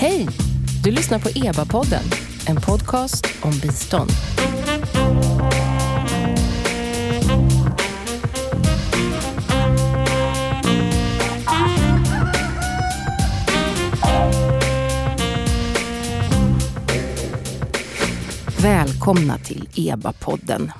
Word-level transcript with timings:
Hej! 0.00 0.28
Du 0.84 0.90
lyssnar 0.90 1.18
på 1.18 1.28
EBA-podden, 1.28 2.02
en 2.46 2.56
podcast 2.56 3.26
om 3.42 3.50
bistånd. 3.50 4.10
Välkomna 18.62 19.38
till 19.38 19.68
EBA-podden. 19.74 20.72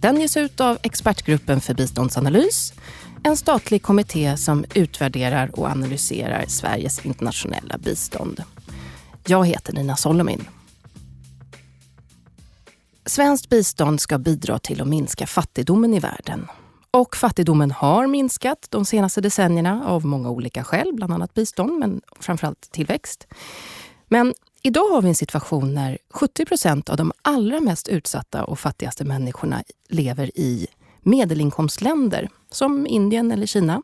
Den 0.00 0.20
ges 0.20 0.36
ut 0.36 0.60
av 0.60 0.78
Expertgruppen 0.82 1.60
för 1.60 1.74
biståndsanalys, 1.74 2.72
en 3.22 3.36
statlig 3.36 3.82
kommitté 3.82 4.36
som 4.36 4.64
utvärderar 4.74 5.60
och 5.60 5.66
analyserar 5.66 6.44
Sveriges 6.48 7.06
internationella 7.06 7.78
bistånd. 7.78 8.42
Jag 9.30 9.46
heter 9.46 9.72
Nina 9.72 9.96
Solomin. 9.96 10.48
Svenskt 13.06 13.48
bistånd 13.48 14.00
ska 14.00 14.18
bidra 14.18 14.58
till 14.58 14.82
att 14.82 14.88
minska 14.88 15.26
fattigdomen 15.26 15.94
i 15.94 16.00
världen. 16.00 16.46
Och 16.90 17.16
fattigdomen 17.16 17.70
har 17.70 18.06
minskat 18.06 18.66
de 18.70 18.84
senaste 18.84 19.20
decennierna 19.20 19.84
av 19.86 20.06
många 20.06 20.30
olika 20.30 20.64
skäl, 20.64 20.90
bland 20.92 21.12
annat 21.12 21.34
bistånd, 21.34 21.78
men 21.78 22.00
framförallt 22.20 22.60
tillväxt. 22.72 23.26
Men 24.08 24.34
idag 24.62 24.88
har 24.88 25.02
vi 25.02 25.08
en 25.08 25.14
situation 25.14 25.74
när 25.74 25.98
70 26.10 26.44
procent 26.44 26.88
av 26.88 26.96
de 26.96 27.12
allra 27.22 27.60
mest 27.60 27.88
utsatta 27.88 28.44
och 28.44 28.58
fattigaste 28.58 29.04
människorna 29.04 29.62
lever 29.88 30.38
i 30.38 30.66
medelinkomstländer 31.00 32.28
som 32.50 32.86
Indien 32.86 33.32
eller 33.32 33.46
Kina. 33.46 33.82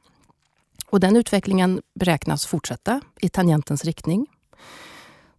Och 0.86 1.00
den 1.00 1.16
utvecklingen 1.16 1.82
beräknas 1.94 2.46
fortsätta 2.46 3.00
i 3.20 3.28
tangentens 3.28 3.84
riktning. 3.84 4.26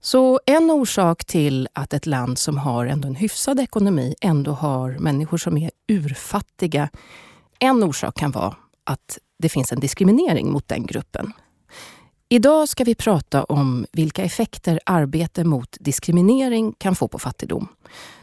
Så 0.02 0.40
en 0.46 0.72
orsak 0.72 1.26
till 1.26 1.68
att 1.74 1.94
ett 1.94 2.06
land 2.06 2.38
som 2.38 2.58
har 2.58 2.86
ändå 2.86 3.08
en 3.08 3.16
hyfsad 3.16 3.60
ekonomi 3.60 4.16
ändå 4.22 4.52
har 4.52 4.98
människor 5.00 5.38
som 5.38 5.58
är 5.58 5.72
urfattiga, 5.88 6.90
en 7.60 7.84
orsak 7.84 8.18
kan 8.18 8.32
vara 8.32 8.56
att 8.84 9.18
det 9.40 9.50
finns 9.50 9.72
en 9.72 9.80
diskriminering 9.80 10.52
mot 10.52 10.68
den 10.68 10.86
gruppen. 10.86 11.34
Idag 12.30 12.70
ska 12.70 12.84
vi 12.84 12.96
prata 12.96 13.44
om 13.44 13.86
vilka 13.92 14.24
effekter 14.24 14.80
arbete 14.86 15.44
mot 15.44 15.78
diskriminering 15.80 16.74
kan 16.78 16.96
få 16.96 17.08
på 17.08 17.20
fattigdom. 17.20 17.68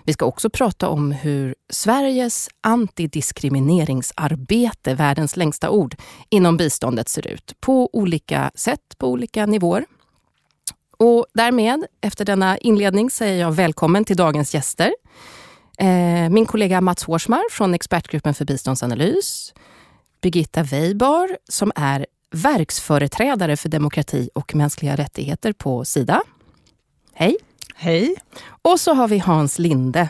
Vi 0.03 0.13
ska 0.13 0.25
också 0.25 0.51
prata 0.51 0.89
om 0.89 1.13
hur 1.13 1.55
Sveriges 1.71 2.49
antidiskrimineringsarbete, 2.61 4.95
världens 4.95 5.37
längsta 5.37 5.71
ord, 5.71 5.97
inom 6.29 6.57
biståndet 6.57 7.09
ser 7.09 7.27
ut 7.27 7.55
på 7.61 7.91
olika 7.93 8.51
sätt, 8.55 8.99
på 8.99 9.09
olika 9.09 9.47
nivåer. 9.47 9.85
Och 11.05 11.27
därmed, 11.35 11.87
efter 12.01 12.25
denna 12.25 12.59
inledning, 12.59 13.11
säger 13.11 13.41
jag 13.41 13.53
välkommen 13.53 14.05
till 14.05 14.17
dagens 14.17 14.55
gäster. 14.55 14.95
Eh, 15.79 16.29
min 16.31 16.47
kollega 16.47 16.81
Mats 16.81 17.05
Hårsmar 17.05 17.43
från 17.51 17.75
Expertgruppen 17.75 18.35
för 18.35 18.45
biståndsanalys. 18.45 19.55
Birgitta 20.21 20.63
Weibar 20.63 21.39
som 21.49 21.73
är 21.75 22.07
verksföreträdare 22.31 23.57
för 23.57 23.69
demokrati 23.69 24.31
och 24.35 24.55
mänskliga 24.55 24.97
rättigheter 24.97 25.53
på 25.53 25.85
Sida. 25.85 26.23
Hej! 27.15 27.37
Hej! 27.75 28.15
Och 28.63 28.81
så 28.81 28.95
har 28.95 29.09
vi 29.09 29.19
Hans 29.19 29.59
Linde 29.59 30.09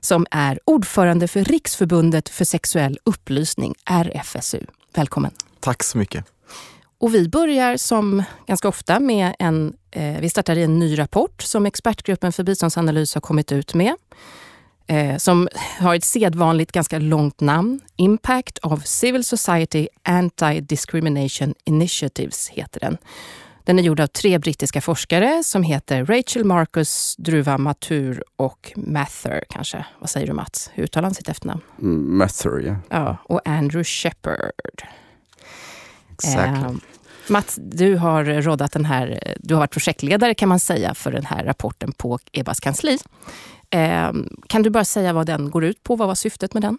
som 0.00 0.26
är 0.30 0.60
ordförande 0.64 1.28
för 1.28 1.44
Riksförbundet 1.44 2.28
för 2.28 2.44
sexuell 2.44 2.98
upplysning, 3.04 3.74
RFSU. 3.84 4.66
Välkommen! 4.94 5.32
Tack 5.60 5.82
så 5.82 5.98
mycket. 5.98 6.24
Och 7.02 7.14
vi 7.14 7.28
börjar 7.28 7.76
som 7.76 8.22
ganska 8.46 8.68
ofta 8.68 9.00
med 9.00 9.34
en, 9.38 9.76
eh, 9.90 10.20
vi 10.20 10.28
startar 10.28 10.58
i 10.58 10.62
en 10.62 10.78
ny 10.78 10.98
rapport 10.98 11.42
som 11.42 11.66
Expertgruppen 11.66 12.32
för 12.32 12.42
biståndsanalys 12.42 13.14
har 13.14 13.20
kommit 13.20 13.52
ut 13.52 13.74
med. 13.74 13.94
Eh, 14.86 15.16
som 15.16 15.48
har 15.80 15.94
ett 15.94 16.04
sedvanligt 16.04 16.72
ganska 16.72 16.98
långt 16.98 17.40
namn. 17.40 17.80
Impact 17.96 18.58
of 18.58 18.86
Civil 18.86 19.24
Society 19.24 19.88
Anti-Discrimination 20.08 21.54
Initiatives 21.64 22.48
heter 22.48 22.80
den. 22.80 22.96
Den 23.64 23.78
är 23.78 23.82
gjord 23.82 24.00
av 24.00 24.06
tre 24.06 24.38
brittiska 24.38 24.80
forskare 24.80 25.42
som 25.44 25.62
heter 25.62 26.04
Rachel 26.04 26.44
Marcus, 26.44 27.16
Druva 27.18 27.58
Matur 27.58 28.24
och 28.36 28.72
Mather 28.76 29.44
kanske. 29.48 29.86
Vad 29.98 30.10
säger 30.10 30.26
du 30.26 30.32
Mats? 30.32 30.70
Hur 30.74 30.84
uttalar 30.84 31.04
han 31.04 31.14
sitt 31.14 31.28
efternamn? 31.28 31.60
Mm, 31.78 32.18
Mather, 32.18 32.62
ja. 32.66 32.76
Ja, 32.90 33.16
och 33.24 33.48
Andrew 33.48 33.84
Shepard. 33.84 34.82
Exactly. 36.24 36.64
Eh, 36.64 36.72
Mats, 37.28 37.58
du 37.62 37.96
har 37.96 38.24
råddat 38.24 38.72
den 38.72 38.84
här, 38.84 39.34
du 39.38 39.54
har 39.54 39.60
varit 39.60 39.70
projektledare 39.70 40.34
kan 40.34 40.48
man 40.48 40.60
säga 40.60 40.94
för 40.94 41.12
den 41.12 41.24
här 41.24 41.44
rapporten 41.44 41.92
på 41.92 42.18
EBAs 42.32 42.60
kansli. 42.60 42.98
Eh, 43.70 44.12
kan 44.46 44.62
du 44.62 44.70
bara 44.70 44.84
säga 44.84 45.12
vad 45.12 45.26
den 45.26 45.50
går 45.50 45.64
ut 45.64 45.82
på? 45.82 45.96
Vad 45.96 46.08
var 46.08 46.14
syftet 46.14 46.54
med 46.54 46.62
den? 46.62 46.78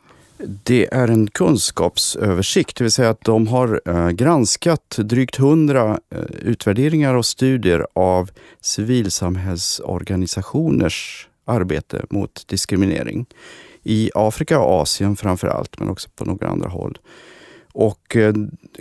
Det 0.64 0.94
är 0.94 1.08
en 1.08 1.28
kunskapsöversikt, 1.28 2.78
det 2.78 2.84
vill 2.84 2.92
säga 2.92 3.10
att 3.10 3.22
de 3.22 3.48
har 3.48 3.82
eh, 3.86 4.10
granskat 4.10 4.98
drygt 4.98 5.36
hundra 5.36 6.00
eh, 6.16 6.22
utvärderingar 6.42 7.14
och 7.14 7.26
studier 7.26 7.88
av 7.94 8.32
civilsamhällsorganisationers 8.62 11.28
arbete 11.46 12.06
mot 12.10 12.48
diskriminering. 12.48 13.26
I 13.84 14.12
Afrika 14.16 14.60
och 14.60 14.82
Asien 14.82 15.16
framför 15.16 15.48
allt, 15.48 15.80
men 15.80 15.90
också 15.90 16.10
på 16.16 16.26
några 16.26 16.48
andra 16.48 16.70
håll. 16.70 16.98
Och 17.74 18.16
eh, 18.16 18.34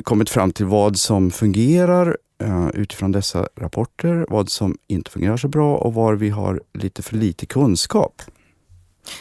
kommit 0.02 0.30
fram 0.30 0.52
till 0.52 0.66
vad 0.66 0.96
som 0.96 1.30
fungerar 1.30 2.16
eh, 2.42 2.68
utifrån 2.74 3.12
dessa 3.12 3.48
rapporter, 3.56 4.26
vad 4.28 4.50
som 4.50 4.76
inte 4.86 5.10
fungerar 5.10 5.36
så 5.36 5.48
bra 5.48 5.76
och 5.76 5.94
var 5.94 6.14
vi 6.14 6.30
har 6.30 6.62
lite 6.74 7.02
för 7.02 7.16
lite 7.16 7.46
kunskap. 7.46 8.22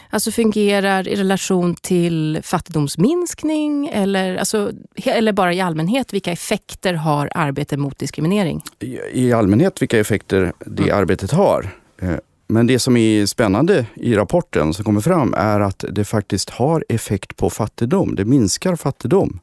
Alltså 0.10 0.32
fungerar 0.32 1.08
i 1.08 1.16
relation 1.16 1.76
till 1.76 2.40
fattigdomsminskning 2.44 3.88
eller, 3.88 4.36
alltså, 4.36 4.72
eller 4.96 5.34
bara 5.34 5.54
i 5.54 5.62
allmänhet? 5.62 6.14
Vilka 6.14 6.32
effekter 6.32 6.94
har 6.94 7.30
arbete 7.36 7.78
mot 7.78 8.00
diskriminering? 8.00 8.62
I, 8.80 9.00
i 9.14 9.34
allmänhet 9.34 9.82
vilka 9.82 10.00
effekter 10.00 10.54
det 10.66 10.84
mm. 10.84 10.98
arbetet 10.98 11.32
har. 11.32 11.70
Eh, 12.02 12.16
men 12.48 12.68
det 12.68 12.80
som 12.80 12.98
är 12.98 13.26
spännande 13.26 13.86
i 13.94 14.16
rapporten 14.16 14.74
som 14.74 14.86
kommer 14.86 15.02
fram 15.02 15.34
är 15.38 15.60
att 15.60 15.86
det 15.90 16.06
faktiskt 16.06 16.50
har 16.50 16.86
effekt 16.90 17.38
på 17.38 17.50
fattigdom. 17.50 18.16
Det 18.16 18.26
minskar 18.26 18.76
fattigdom. 18.76 19.40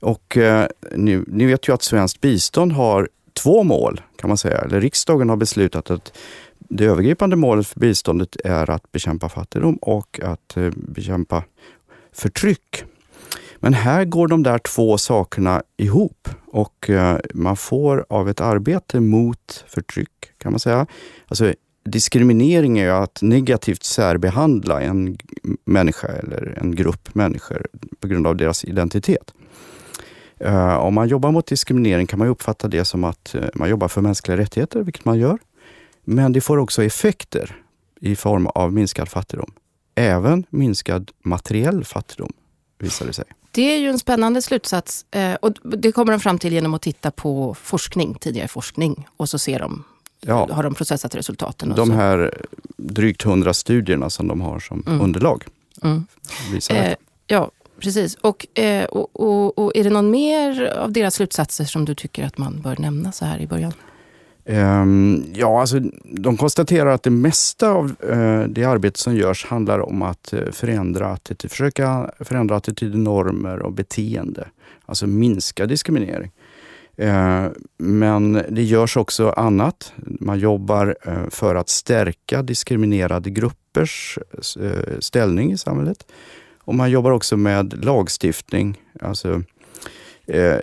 Och 0.00 0.36
eh, 0.36 0.66
nu, 0.96 1.24
ni 1.26 1.46
vet 1.46 1.68
ju 1.68 1.74
att 1.74 1.82
svenskt 1.82 2.20
bistånd 2.20 2.72
har 2.72 3.08
två 3.32 3.62
mål 3.62 4.00
kan 4.16 4.28
man 4.28 4.36
säga. 4.36 4.58
Eller 4.58 4.80
riksdagen 4.80 5.28
har 5.28 5.36
beslutat 5.36 5.90
att 5.90 6.12
det 6.58 6.84
övergripande 6.84 7.36
målet 7.36 7.66
för 7.66 7.80
biståndet 7.80 8.36
är 8.44 8.70
att 8.70 8.92
bekämpa 8.92 9.28
fattigdom 9.28 9.76
och 9.76 10.20
att 10.22 10.56
eh, 10.56 10.70
bekämpa 10.76 11.44
förtryck. 12.12 12.84
Men 13.56 13.74
här 13.74 14.04
går 14.04 14.28
de 14.28 14.42
där 14.42 14.58
två 14.58 14.98
sakerna 14.98 15.62
ihop 15.76 16.28
och 16.46 16.90
eh, 16.90 17.18
man 17.34 17.56
får 17.56 18.06
av 18.08 18.28
ett 18.28 18.40
arbete 18.40 19.00
mot 19.00 19.64
förtryck, 19.68 20.10
kan 20.38 20.52
man 20.52 20.60
säga. 20.60 20.86
Alltså, 21.28 21.54
diskriminering 21.84 22.78
är 22.78 22.90
att 22.90 23.22
negativt 23.22 23.84
särbehandla 23.84 24.80
en 24.82 25.18
människa 25.64 26.08
eller 26.08 26.58
en 26.60 26.74
grupp 26.74 27.14
människor 27.14 27.66
på 28.00 28.08
grund 28.08 28.26
av 28.26 28.36
deras 28.36 28.64
identitet. 28.64 29.34
Uh, 30.44 30.76
om 30.76 30.94
man 30.94 31.08
jobbar 31.08 31.30
mot 31.30 31.46
diskriminering 31.46 32.06
kan 32.06 32.18
man 32.18 32.28
uppfatta 32.28 32.68
det 32.68 32.84
som 32.84 33.04
att 33.04 33.34
uh, 33.34 33.44
man 33.54 33.70
jobbar 33.70 33.88
för 33.88 34.00
mänskliga 34.00 34.36
rättigheter, 34.36 34.82
vilket 34.82 35.04
man 35.04 35.18
gör. 35.18 35.38
Men 36.04 36.32
det 36.32 36.40
får 36.40 36.58
också 36.58 36.84
effekter 36.84 37.56
i 38.00 38.16
form 38.16 38.46
av 38.46 38.72
minskad 38.72 39.08
fattigdom. 39.08 39.52
Även 39.94 40.46
minskad 40.50 41.10
materiell 41.24 41.84
fattigdom, 41.84 42.32
visar 42.78 43.06
det 43.06 43.12
sig. 43.12 43.24
Det 43.50 43.62
är 43.62 43.78
ju 43.78 43.88
en 43.88 43.98
spännande 43.98 44.42
slutsats. 44.42 45.04
Uh, 45.16 45.34
och 45.34 45.52
det 45.78 45.92
kommer 45.92 46.12
de 46.12 46.20
fram 46.20 46.38
till 46.38 46.52
genom 46.52 46.74
att 46.74 46.82
titta 46.82 47.10
på 47.10 47.54
forskning, 47.54 48.14
tidigare 48.14 48.48
forskning. 48.48 49.08
Och 49.16 49.28
så 49.28 49.38
ser 49.38 49.58
de, 49.58 49.84
ja. 50.20 50.48
har 50.52 50.62
de 50.62 50.74
processat 50.74 51.14
resultaten. 51.14 51.74
de 51.76 51.90
här 51.90 52.34
drygt 52.76 53.22
hundra 53.22 53.54
studierna 53.54 54.10
som 54.10 54.28
de 54.28 54.40
har 54.40 54.60
som 54.60 54.82
mm. 54.86 55.00
underlag. 55.00 55.44
Mm. 55.82 56.06
Visar 56.52 56.96
ja, 57.26 57.50
Precis. 57.80 58.14
Och, 58.14 58.58
eh, 58.58 58.84
och, 58.84 59.20
och, 59.20 59.58
och, 59.58 59.76
är 59.76 59.84
det 59.84 59.90
någon 59.90 60.10
mer 60.10 60.64
av 60.66 60.92
deras 60.92 61.14
slutsatser 61.14 61.64
som 61.64 61.84
du 61.84 61.94
tycker 61.94 62.24
att 62.24 62.38
man 62.38 62.60
bör 62.60 62.76
nämna 62.78 63.12
så 63.12 63.24
här 63.24 63.38
i 63.38 63.46
början? 63.46 63.72
Um, 64.44 65.24
ja, 65.34 65.60
alltså, 65.60 65.80
de 66.04 66.36
konstaterar 66.36 66.90
att 66.90 67.02
det 67.02 67.10
mesta 67.10 67.70
av 67.70 67.94
uh, 68.10 68.44
det 68.48 68.64
arbete 68.64 68.98
som 68.98 69.16
görs 69.16 69.46
handlar 69.46 69.78
om 69.78 70.02
att 70.02 70.34
uh, 70.34 70.50
förändra 70.50 71.06
attityd, 71.06 71.50
försöka 71.50 72.10
förändra 72.20 72.56
attityder, 72.56 72.98
normer 72.98 73.58
och 73.58 73.72
beteende. 73.72 74.48
Alltså 74.86 75.06
minska 75.06 75.66
diskriminering. 75.66 76.30
Uh, 77.02 77.46
men 77.78 78.32
det 78.48 78.62
görs 78.62 78.96
också 78.96 79.30
annat. 79.30 79.92
Man 80.20 80.38
jobbar 80.38 80.96
eh, 81.04 81.28
för 81.30 81.54
att 81.54 81.68
stärka 81.68 82.42
diskriminerade 82.42 83.30
gruppers 83.30 84.18
ställning 85.00 85.52
i 85.52 85.58
samhället. 85.58 86.06
Och 86.70 86.76
man 86.76 86.90
jobbar 86.90 87.10
också 87.10 87.36
med 87.36 87.84
lagstiftning. 87.84 88.82
Alltså, 89.00 89.42
eh, 90.26 90.58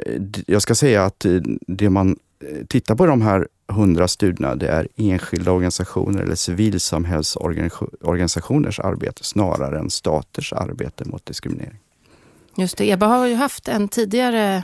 jag 0.47 0.61
ska 0.61 0.75
säga 0.75 1.05
att 1.05 1.25
eh, 1.25 1.31
det 1.67 1.89
man 1.89 2.19
eh, 2.39 2.65
tittar 2.65 2.95
på 2.95 3.05
de 3.05 3.21
här 3.21 3.47
hundra 3.67 4.07
studierna 4.07 4.55
det 4.55 4.67
är 4.67 4.87
enskilda 4.95 5.51
organisationer 5.51 6.23
eller 6.23 6.35
civilsamhällsorganisationers 6.35 8.79
arbete 8.79 9.23
snarare 9.23 9.79
än 9.79 9.89
staters 9.89 10.53
arbete 10.53 11.05
mot 11.05 11.25
diskriminering. 11.25 11.77
Just 12.57 12.77
det, 12.77 12.89
EBA 12.89 13.07
har 13.07 13.25
ju 13.25 13.35
haft 13.35 13.67
en 13.67 13.87
tidigare 13.87 14.63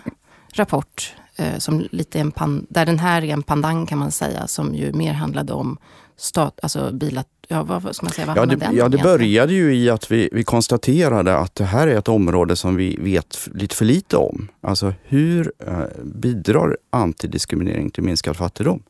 rapport 0.54 1.14
eh, 1.36 1.58
som 1.58 1.88
lite 1.92 2.20
en 2.20 2.32
pan, 2.32 2.66
där 2.70 2.86
den 2.86 3.00
här 3.00 3.24
är 3.24 3.34
en 3.34 3.44
pandang 3.44 3.86
kan 3.86 3.98
man 3.98 4.12
säga, 4.12 4.48
som 4.48 4.76
ju 4.76 4.94
mer 4.94 5.14
handlade 5.14 5.54
om 5.54 5.78
stat, 6.18 6.60
alltså 6.64 6.92
bilat, 6.94 7.28
ja, 7.48 7.64
vad 7.64 7.96
ska 7.96 8.06
man 8.06 8.14
säga, 8.14 8.28
vad 8.28 8.38
ja, 8.38 8.46
det, 8.46 8.70
ja, 8.74 8.90
det 8.90 8.98
började 8.98 9.54
ju 9.54 9.76
i 9.76 9.90
att 9.90 10.12
vi, 10.12 10.30
vi 10.32 10.44
konstaterade 10.44 11.38
att 11.38 11.56
det 11.56 11.64
här 11.64 11.88
är 11.88 11.98
ett 11.98 12.08
område 12.08 12.56
som 12.56 12.76
vi 12.76 12.98
vet 13.02 13.50
lite 13.54 13.76
för 13.76 13.86
lite 13.86 14.18
om. 14.18 14.48
Alltså 14.62 14.94
hur 15.04 15.52
eh, 15.68 15.84
bidrar 16.04 16.78
antidiskriminering 16.90 17.90
till 17.90 18.04
minskad 18.04 18.38
fattigdom? 18.38 18.84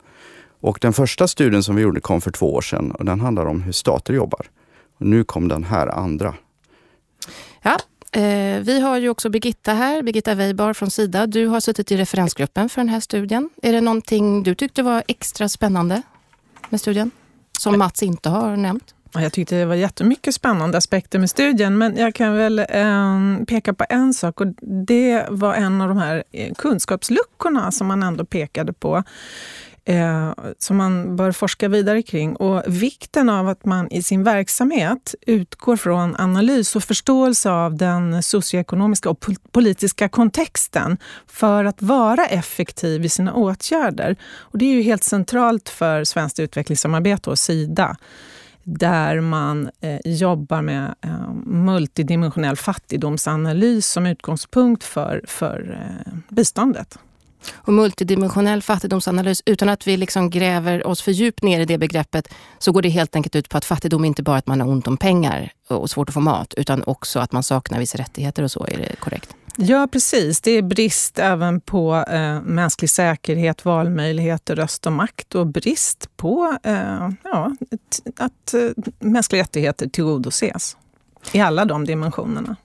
Och 0.60 0.78
den 0.80 0.92
första 0.92 1.28
studien 1.28 1.62
som 1.62 1.76
vi 1.76 1.82
gjorde 1.82 2.00
kom 2.00 2.20
för 2.20 2.30
två 2.30 2.54
år 2.54 2.60
sedan 2.60 2.90
och 2.90 3.04
den 3.04 3.20
handlar 3.20 3.46
om 3.46 3.62
hur 3.62 3.72
stater 3.72 4.14
jobbar. 4.14 4.46
Och 4.98 5.06
nu 5.06 5.24
kom 5.24 5.48
den 5.48 5.64
här 5.64 5.86
andra. 5.86 6.34
Ja, 7.62 7.78
eh, 8.20 8.60
vi 8.60 8.80
har 8.80 8.98
ju 8.98 9.08
också 9.08 9.30
Birgitta 9.30 9.72
här, 9.72 10.02
Birgitta 10.02 10.34
Weibar 10.34 10.72
från 10.72 10.90
Sida. 10.90 11.26
Du 11.26 11.46
har 11.46 11.60
suttit 11.60 11.92
i 11.92 11.96
referensgruppen 11.96 12.68
för 12.68 12.80
den 12.80 12.88
här 12.88 13.00
studien. 13.00 13.50
Är 13.62 13.72
det 13.72 13.80
någonting 13.80 14.42
du 14.42 14.54
tyckte 14.54 14.82
var 14.82 15.02
extra 15.08 15.48
spännande 15.48 16.02
med 16.70 16.80
studien? 16.80 17.10
Som 17.58 17.78
Mats 17.78 18.02
inte 18.02 18.28
har 18.28 18.56
nämnt? 18.56 18.94
Jag 19.12 19.32
tyckte 19.32 19.56
det 19.56 19.64
var 19.64 19.74
jättemycket 19.74 20.34
spännande 20.34 20.78
aspekter 20.78 21.18
med 21.18 21.30
studien, 21.30 21.78
men 21.78 21.96
jag 21.96 22.14
kan 22.14 22.34
väl 22.34 22.58
eh, 22.58 23.44
peka 23.46 23.74
på 23.74 23.84
en 23.88 24.14
sak 24.14 24.40
och 24.40 24.46
det 24.86 25.26
var 25.30 25.54
en 25.54 25.80
av 25.80 25.88
de 25.88 25.98
här 25.98 26.24
eh, 26.32 26.54
kunskapsluckorna 26.54 27.72
som 27.72 27.86
man 27.86 28.02
ändå 28.02 28.24
pekade 28.24 28.72
på 28.72 29.02
eh, 29.84 30.32
som 30.58 30.76
man 30.76 31.16
bör 31.16 31.32
forska 31.32 31.68
vidare 31.68 32.02
kring. 32.02 32.36
Och 32.36 32.62
vikten 32.66 33.28
av 33.28 33.48
att 33.48 33.64
man 33.64 33.88
i 33.90 34.02
sin 34.02 34.24
verksamhet 34.24 35.14
utgår 35.26 35.76
från 35.76 36.16
analys 36.16 36.76
och 36.76 36.84
förståelse 36.84 37.50
av 37.50 37.76
den 37.76 38.22
socioekonomiska 38.22 39.10
och 39.10 39.26
politiska 39.52 40.08
kontexten 40.08 40.98
för 41.26 41.64
att 41.64 41.82
vara 41.82 42.26
effektiv 42.26 43.04
i 43.04 43.08
sina 43.08 43.34
åtgärder. 43.34 44.16
Och 44.38 44.58
det 44.58 44.64
är 44.64 44.74
ju 44.74 44.82
helt 44.82 45.04
centralt 45.04 45.68
för 45.68 46.04
Svenskt 46.04 46.40
utvecklingssamarbete 46.40 47.30
och 47.30 47.38
Sida 47.38 47.96
där 48.66 49.20
man 49.20 49.70
eh, 49.80 50.00
jobbar 50.04 50.62
med 50.62 50.94
eh, 51.00 51.32
multidimensionell 51.46 52.56
fattigdomsanalys 52.56 53.86
som 53.86 54.06
utgångspunkt 54.06 54.84
för, 54.84 55.24
för 55.26 55.78
eh, 55.80 56.14
biståndet 56.28 56.98
och 57.52 57.72
multidimensionell 57.72 58.62
fattigdomsanalys, 58.62 59.42
utan 59.46 59.68
att 59.68 59.86
vi 59.86 59.96
liksom 59.96 60.30
gräver 60.30 60.86
oss 60.86 61.02
för 61.02 61.12
djupt 61.12 61.42
ner 61.42 61.60
i 61.60 61.64
det 61.64 61.78
begreppet, 61.78 62.28
så 62.58 62.72
går 62.72 62.82
det 62.82 62.88
helt 62.88 63.16
enkelt 63.16 63.36
ut 63.36 63.48
på 63.48 63.58
att 63.58 63.64
fattigdom 63.64 64.04
inte 64.04 64.22
bara 64.22 64.36
är 64.36 64.38
att 64.38 64.46
man 64.46 64.60
har 64.60 64.68
ont 64.68 64.86
om 64.86 64.96
pengar 64.96 65.52
och 65.68 65.90
svårt 65.90 66.08
att 66.08 66.14
få 66.14 66.20
mat, 66.20 66.54
utan 66.56 66.82
också 66.86 67.18
att 67.18 67.32
man 67.32 67.42
saknar 67.42 67.78
vissa 67.78 67.98
rättigheter 67.98 68.42
och 68.42 68.50
så. 68.50 68.66
Är 68.66 68.78
det 68.78 68.96
korrekt? 69.00 69.34
Ja, 69.56 69.88
precis. 69.92 70.40
Det 70.40 70.50
är 70.50 70.62
brist 70.62 71.18
även 71.18 71.60
på 71.60 72.04
eh, 72.08 72.40
mänsklig 72.42 72.90
säkerhet, 72.90 73.64
valmöjligheter, 73.64 74.56
röst 74.56 74.86
och 74.86 74.92
makt 74.92 75.34
och 75.34 75.46
brist 75.46 76.08
på 76.16 76.56
eh, 76.62 77.08
ja, 77.24 77.56
att 78.16 78.54
eh, 78.54 78.70
mänskliga 78.98 79.42
rättigheter 79.42 79.88
tillgodoses 79.88 80.76
i 81.32 81.40
alla 81.40 81.64
de 81.64 81.84
dimensionerna. 81.84 82.56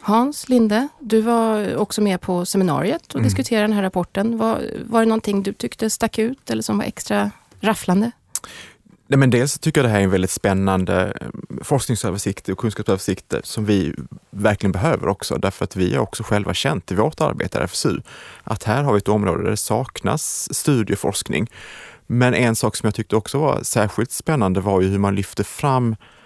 Hans 0.00 0.48
Linde, 0.48 0.88
du 1.00 1.20
var 1.20 1.76
också 1.76 2.00
med 2.00 2.20
på 2.20 2.46
seminariet 2.46 3.06
och 3.06 3.14
mm. 3.14 3.24
diskuterade 3.24 3.64
den 3.64 3.72
här 3.72 3.82
rapporten. 3.82 4.38
Var, 4.38 4.62
var 4.84 5.00
det 5.00 5.06
någonting 5.06 5.42
du 5.42 5.52
tyckte 5.52 5.90
stack 5.90 6.18
ut 6.18 6.50
eller 6.50 6.62
som 6.62 6.78
var 6.78 6.84
extra 6.84 7.30
rafflande? 7.60 8.10
Nej, 9.06 9.18
men 9.18 9.30
dels 9.30 9.58
tycker 9.58 9.80
jag 9.80 9.88
det 9.88 9.92
här 9.92 10.00
är 10.00 10.04
en 10.04 10.10
väldigt 10.10 10.30
spännande 10.30 11.16
eh, 11.20 11.26
forskningsöversikt 11.62 12.48
och 12.48 12.58
kunskapsöversikt 12.58 13.34
som 13.42 13.64
vi 13.64 13.94
verkligen 14.30 14.72
behöver 14.72 15.08
också, 15.08 15.38
därför 15.38 15.64
att 15.64 15.76
vi 15.76 15.94
har 15.94 16.02
också 16.02 16.22
själva 16.22 16.54
känt 16.54 16.92
i 16.92 16.94
vårt 16.94 17.20
arbete 17.20 17.58
i 17.58 17.60
RFSU 17.60 18.00
att 18.44 18.64
här 18.64 18.82
har 18.82 18.92
vi 18.92 18.98
ett 18.98 19.08
område 19.08 19.42
där 19.42 19.50
det 19.50 19.56
saknas 19.56 20.54
studieforskning. 20.54 21.50
Men 22.06 22.34
en 22.34 22.56
sak 22.56 22.76
som 22.76 22.86
jag 22.86 22.94
tyckte 22.94 23.16
också 23.16 23.38
var 23.38 23.62
särskilt 23.62 24.10
spännande 24.10 24.60
var 24.60 24.80
ju 24.80 24.88
hur 24.88 24.98
man 24.98 25.14
lyfter 25.14 25.44
fram 25.44 25.96
Eh, 25.96 26.19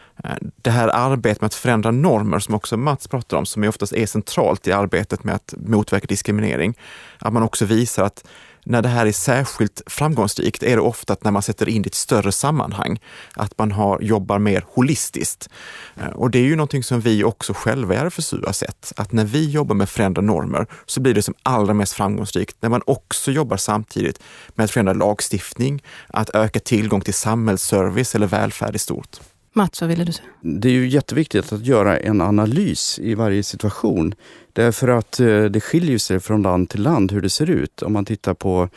det 0.63 0.71
här 0.71 0.89
arbetet 0.89 1.41
med 1.41 1.47
att 1.47 1.55
förändra 1.55 1.91
normer 1.91 2.39
som 2.39 2.55
också 2.55 2.77
Mats 2.77 3.09
pratar 3.09 3.37
om, 3.37 3.47
som 3.47 3.65
oftast 3.65 3.93
är 3.93 4.07
centralt 4.07 4.67
i 4.67 4.73
arbetet 4.73 5.25
med 5.25 5.35
att 5.35 5.55
motverka 5.67 6.07
diskriminering. 6.07 6.75
Att 7.19 7.33
man 7.33 7.43
också 7.43 7.65
visar 7.65 8.05
att 8.05 8.25
när 8.67 8.83
det 8.83 8.89
här 8.89 9.07
är 9.07 9.13
särskilt 9.13 9.83
framgångsrikt 9.87 10.63
är 10.63 10.77
det 10.77 10.83
ofta 10.83 11.13
att 11.13 11.25
när 11.25 11.31
man 11.31 11.43
sätter 11.43 11.69
in 11.69 11.83
det 11.83 11.87
i 11.87 11.89
ett 11.89 11.95
större 11.95 12.33
sammanhang, 12.33 13.01
att 13.35 13.59
man 13.59 13.73
har, 13.73 14.01
jobbar 14.01 14.39
mer 14.39 14.65
holistiskt. 14.69 15.49
Eh, 15.97 16.07
och 16.07 16.31
det 16.31 16.39
är 16.39 16.43
ju 16.43 16.57
någonting 16.57 16.83
som 16.83 17.01
vi 17.01 17.25
också 17.25 17.53
själva 17.55 17.95
i 17.95 17.97
RFSU 17.97 18.43
har 18.47 18.53
sett, 18.53 18.93
att 18.97 19.13
när 19.13 19.25
vi 19.25 19.51
jobbar 19.51 19.75
med 19.75 19.89
förändra 19.89 20.23
normer 20.23 20.67
så 20.87 21.01
blir 21.01 21.15
det 21.15 21.23
som 21.23 21.35
allra 21.43 21.75
mest 21.75 21.93
framgångsrikt 21.93 22.57
när 22.61 22.69
man 22.69 22.83
också 22.87 23.31
jobbar 23.31 23.57
samtidigt 23.57 24.23
med 24.55 24.65
att 24.65 24.71
förändra 24.71 24.93
lagstiftning, 24.93 25.83
att 26.07 26.31
öka 26.35 26.61
tillgång 26.61 27.01
till 27.01 27.15
samhällsservice 27.15 28.15
eller 28.15 28.27
välfärd 28.27 28.77
i 28.77 28.79
stort. 28.79 29.21
Mats, 29.57 29.81
vad 29.81 29.91
ville 29.91 30.05
du 30.05 30.13
säga? 30.13 30.29
Det 30.41 30.69
är 30.69 30.73
ju 30.73 30.89
jätteviktigt 30.89 31.53
att 31.53 31.67
göra 31.67 31.99
en 31.99 32.21
analys 32.21 32.99
i 32.99 33.15
varje 33.15 33.43
situation. 33.43 34.15
Därför 34.53 34.89
att 34.89 35.21
eh, 35.21 35.45
det 35.45 35.61
skiljer 35.61 35.99
sig 35.99 36.21
från 36.21 36.43
land 36.43 36.69
till 36.71 36.83
land 36.83 37.13
hur 37.13 37.21
det 37.21 37.31
ser 37.31 37.51
ut. 37.51 37.83
Om 37.83 37.93
man 37.93 38.05
tittar 38.05 38.35
på 38.35 38.69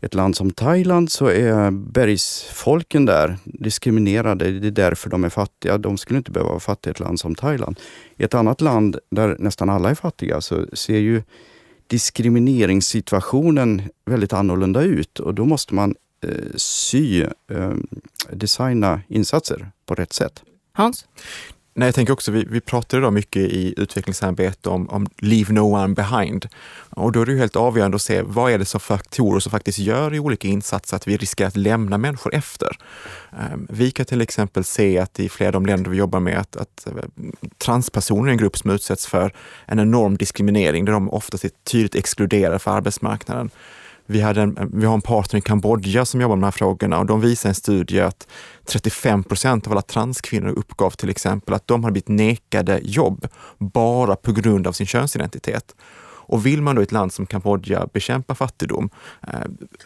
ett 0.00 0.14
land 0.14 0.36
som 0.36 0.50
Thailand 0.50 1.12
så 1.12 1.26
är 1.26 1.70
bergsfolken 1.70 3.06
där 3.06 3.36
diskriminerade. 3.44 4.50
Det 4.50 4.66
är 4.66 4.70
därför 4.70 5.10
de 5.10 5.24
är 5.24 5.28
fattiga. 5.28 5.78
De 5.78 5.98
skulle 5.98 6.18
inte 6.18 6.30
behöva 6.30 6.50
vara 6.50 6.60
fattiga 6.60 6.90
i 6.90 6.92
ett 6.92 7.00
land 7.00 7.20
som 7.20 7.34
Thailand. 7.34 7.80
I 8.16 8.24
ett 8.24 8.34
annat 8.34 8.60
land 8.60 8.98
där 9.10 9.36
nästan 9.38 9.70
alla 9.70 9.90
är 9.90 9.94
fattiga 9.94 10.40
så 10.40 10.66
ser 10.72 10.98
ju 10.98 11.22
diskrimineringssituationen 11.86 13.82
väldigt 14.04 14.32
annorlunda 14.32 14.82
ut 14.82 15.20
och 15.20 15.34
då 15.34 15.44
måste 15.44 15.74
man 15.74 15.94
sy, 16.56 17.22
eh, 17.22 17.72
designa 18.32 19.00
insatser 19.08 19.70
på 19.86 19.94
rätt 19.94 20.12
sätt. 20.12 20.42
Hans? 20.72 21.06
Nej, 21.74 21.88
jag 21.88 21.94
tänker 21.94 22.12
också, 22.12 22.32
vi, 22.32 22.44
vi 22.50 22.60
pratar 22.60 22.98
idag 22.98 23.12
mycket 23.12 23.42
i 23.42 23.74
utvecklingsarbete 23.76 24.68
om, 24.68 24.88
om 24.88 25.06
leave 25.18 25.52
no 25.52 25.60
one 25.60 25.94
behind. 25.94 26.48
Och 26.90 27.12
då 27.12 27.20
är 27.22 27.26
det 27.26 27.32
ju 27.32 27.38
helt 27.38 27.56
avgörande 27.56 27.94
att 27.94 28.02
se 28.02 28.22
vad 28.22 28.52
är 28.52 28.58
det 28.58 28.64
som 28.64 28.80
faktorer 28.80 29.40
som 29.40 29.50
faktiskt 29.50 29.78
gör 29.78 30.14
i 30.14 30.18
olika 30.18 30.48
insatser 30.48 30.96
att 30.96 31.08
vi 31.08 31.16
riskerar 31.16 31.48
att 31.48 31.56
lämna 31.56 31.98
människor 31.98 32.34
efter. 32.34 32.76
Ehm, 33.38 33.66
vi 33.70 33.90
kan 33.90 34.06
till 34.06 34.20
exempel 34.20 34.64
se 34.64 34.98
att 34.98 35.20
i 35.20 35.28
flera 35.28 35.48
av 35.48 35.52
de 35.52 35.66
länder 35.66 35.90
vi 35.90 35.96
jobbar 35.96 36.20
med 36.20 36.38
att, 36.38 36.56
att 36.56 36.86
eh, 36.86 36.92
transpersoner 37.58 38.28
är 38.28 38.32
en 38.32 38.38
grupp 38.38 38.58
som 38.58 38.70
utsätts 38.70 39.06
för 39.06 39.32
en 39.66 39.78
enorm 39.78 40.16
diskriminering 40.16 40.84
där 40.84 40.92
de 40.92 41.10
oftast 41.10 41.44
är 41.44 41.50
tydligt 41.64 41.94
exkluderade 41.94 42.58
för 42.58 42.70
arbetsmarknaden. 42.70 43.50
Vi, 44.10 44.20
hade 44.20 44.42
en, 44.42 44.70
vi 44.72 44.86
har 44.86 44.94
en 44.94 45.00
partner 45.00 45.38
i 45.38 45.40
Kambodja 45.40 46.04
som 46.04 46.20
jobbar 46.20 46.36
med 46.36 46.42
de 46.42 46.46
här 46.46 46.50
frågorna 46.50 46.98
och 46.98 47.06
de 47.06 47.20
visar 47.20 47.48
en 47.48 47.54
studie 47.54 48.00
att 48.00 48.28
35 48.64 49.24
procent 49.24 49.66
av 49.66 49.72
alla 49.72 49.82
transkvinnor 49.82 50.48
uppgav 50.48 50.90
till 50.90 51.10
exempel 51.10 51.54
att 51.54 51.66
de 51.66 51.84
har 51.84 51.90
blivit 51.90 52.08
nekade 52.08 52.80
jobb 52.82 53.26
bara 53.58 54.16
på 54.16 54.32
grund 54.32 54.66
av 54.66 54.72
sin 54.72 54.86
könsidentitet. 54.86 55.74
Och 56.30 56.46
vill 56.46 56.62
man 56.62 56.76
då 56.76 56.82
i 56.82 56.84
ett 56.84 56.92
land 56.92 57.12
som 57.12 57.26
Kambodja 57.26 57.88
bekämpa 57.92 58.34
fattigdom, 58.34 58.90
eh, 59.28 59.40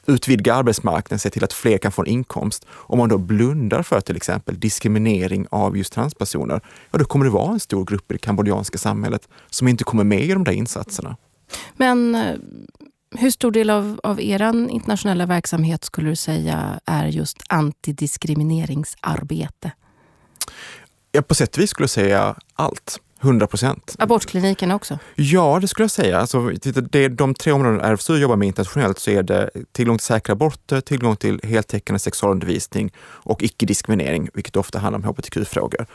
utvidga 0.07 0.55
arbetsmarknaden, 0.55 1.19
se 1.19 1.31
till 1.31 1.45
att 1.45 1.53
fler 1.53 1.79
kan 1.79 1.93
få 1.93 2.03
en 2.03 2.09
inkomst. 2.09 2.67
Om 2.71 2.99
man 2.99 3.09
då 3.09 3.19
blundar 3.19 3.83
för 3.83 4.01
till 4.01 4.17
exempel 4.17 4.61
diskriminering 4.61 5.47
av 5.51 5.77
just 5.77 5.93
transpersoner, 5.93 6.61
ja 6.91 6.99
då 6.99 7.05
kommer 7.05 7.25
det 7.25 7.31
vara 7.31 7.53
en 7.53 7.61
stor 7.61 7.85
grupp 7.85 8.11
i 8.11 8.15
det 8.15 8.19
kambodjanska 8.19 8.79
samhället 8.79 9.29
som 9.51 9.69
inte 9.69 9.85
kommer 9.85 10.05
med 10.05 10.21
i 10.21 10.33
de 10.33 10.45
där 10.45 10.53
insatserna. 10.53 11.17
Men 11.77 12.15
eh, 12.15 12.35
hur 13.19 13.31
stor 13.31 13.51
del 13.51 13.71
av, 13.71 14.01
av 14.03 14.21
er 14.21 14.43
internationella 14.71 15.27
verksamhet 15.27 15.85
skulle 15.85 16.11
du 16.11 16.17
säga 16.17 16.81
är 16.87 17.07
just 17.07 17.39
antidiskrimineringsarbete? 17.49 19.73
Ja, 21.13 21.23
på 21.23 21.35
sätt 21.35 21.57
och 21.57 21.63
vis 21.63 21.71
skulle 21.71 21.85
jag 21.85 21.91
säga 21.91 22.37
allt. 22.55 23.01
100 23.25 23.47
procent. 23.47 23.97
Abortkliniken 23.99 24.71
också? 24.71 24.99
Ja, 25.15 25.59
det 25.61 25.69
skulle 25.69 25.85
jag 25.85 25.91
säga. 25.91 26.19
Alltså, 26.19 26.51
det, 26.91 27.09
de 27.09 27.35
tre 27.35 27.53
områden 27.53 27.81
RFSU 27.81 28.17
jobbar 28.17 28.37
med 28.37 28.49
internationellt 28.49 28.99
så 28.99 29.11
är 29.11 29.23
det 29.23 29.51
tillgång 29.73 29.99
till 29.99 30.07
säkra 30.07 30.33
aborter, 30.33 30.81
tillgång 30.81 31.17
till 31.17 31.41
heltäckande 31.43 31.99
sexualundervisning 31.99 32.93
och 33.01 33.43
icke-diskriminering, 33.43 34.29
vilket 34.35 34.57
ofta 34.57 34.79
handlar 34.79 34.99
om 34.99 35.05
hbtq-frågor. 35.05 35.87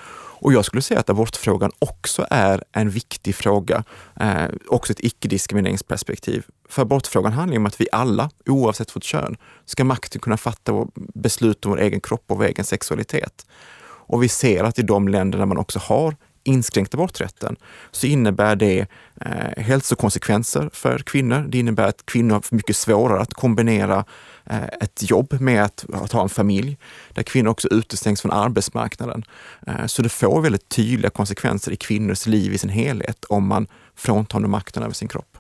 Och 0.41 0.53
jag 0.53 0.65
skulle 0.65 0.81
säga 0.81 1.00
att 1.00 1.10
abortfrågan 1.10 1.72
också 1.79 2.27
är 2.29 2.63
en 2.72 2.89
viktig 2.89 3.36
fråga, 3.36 3.84
eh, 4.19 4.46
också 4.67 4.93
ett 4.93 5.00
icke-diskrimineringsperspektiv. 5.00 6.46
För 6.69 6.81
abortfrågan 6.81 7.34
handlar 7.34 7.58
om 7.58 7.65
att 7.65 7.81
vi 7.81 7.88
alla, 7.91 8.29
oavsett 8.46 8.96
vårt 8.96 9.03
kön, 9.03 9.38
ska 9.65 9.84
makten 9.84 10.22
kunna 10.22 10.38
fatta 10.38 10.88
beslut 10.96 11.65
om 11.65 11.72
vår 11.72 11.79
egen 11.79 12.01
kropp 12.01 12.24
och 12.27 12.38
vår 12.38 12.46
egen 12.46 12.65
sexualitet. 12.65 13.46
Och 13.81 14.24
vi 14.24 14.29
ser 14.29 14.63
att 14.63 14.79
i 14.79 14.81
de 14.81 15.08
länder 15.08 15.38
där 15.38 15.46
man 15.46 15.58
också 15.58 15.79
har 15.79 16.15
inskränkt 16.50 16.94
aborträtten 16.94 17.56
så 17.91 18.08
innebär 18.08 18.56
det 18.56 18.88
eh, 19.22 19.63
hälsokonsekvenser 19.63 20.70
för 20.74 21.00
kvinnor. 21.00 21.46
Det 21.50 21.60
innebär 21.60 21.88
att 21.88 22.06
kvinnor 22.06 22.36
har 22.36 22.44
mycket 22.56 22.75
svårare 22.75 23.22
att 23.22 23.34
kombinera 23.34 24.06
eh, 24.46 24.63
ett 24.82 25.10
jobb 25.10 25.41
med 25.41 25.63
att, 25.63 25.86
att, 25.94 26.12
ha 26.12 26.24
en 26.24 26.29
familj, 26.29 26.77
där 27.13 27.24
kvinnor 27.24 27.50
också 27.50 27.68
utestängs 27.72 28.22
från 28.22 28.32
arbetsmarknaden. 28.32 29.24
Eh, 29.68 29.86
så 29.86 30.01
det 30.01 30.10
får 30.10 30.41
väldigt 30.41 30.70
tydliga 30.70 31.10
konsekvenser 31.10 31.72
i 31.72 31.75
kvinnors 31.75 32.25
liv 32.25 32.53
i 32.53 32.58
sin 32.58 32.70
helhet 32.70 33.25
om 33.25 33.48
man 33.48 33.68
fråntar 33.96 34.39
dem 34.39 34.51
makten 34.51 34.84
över 34.84 34.94
sin 34.94 35.08
kropp. 35.08 35.38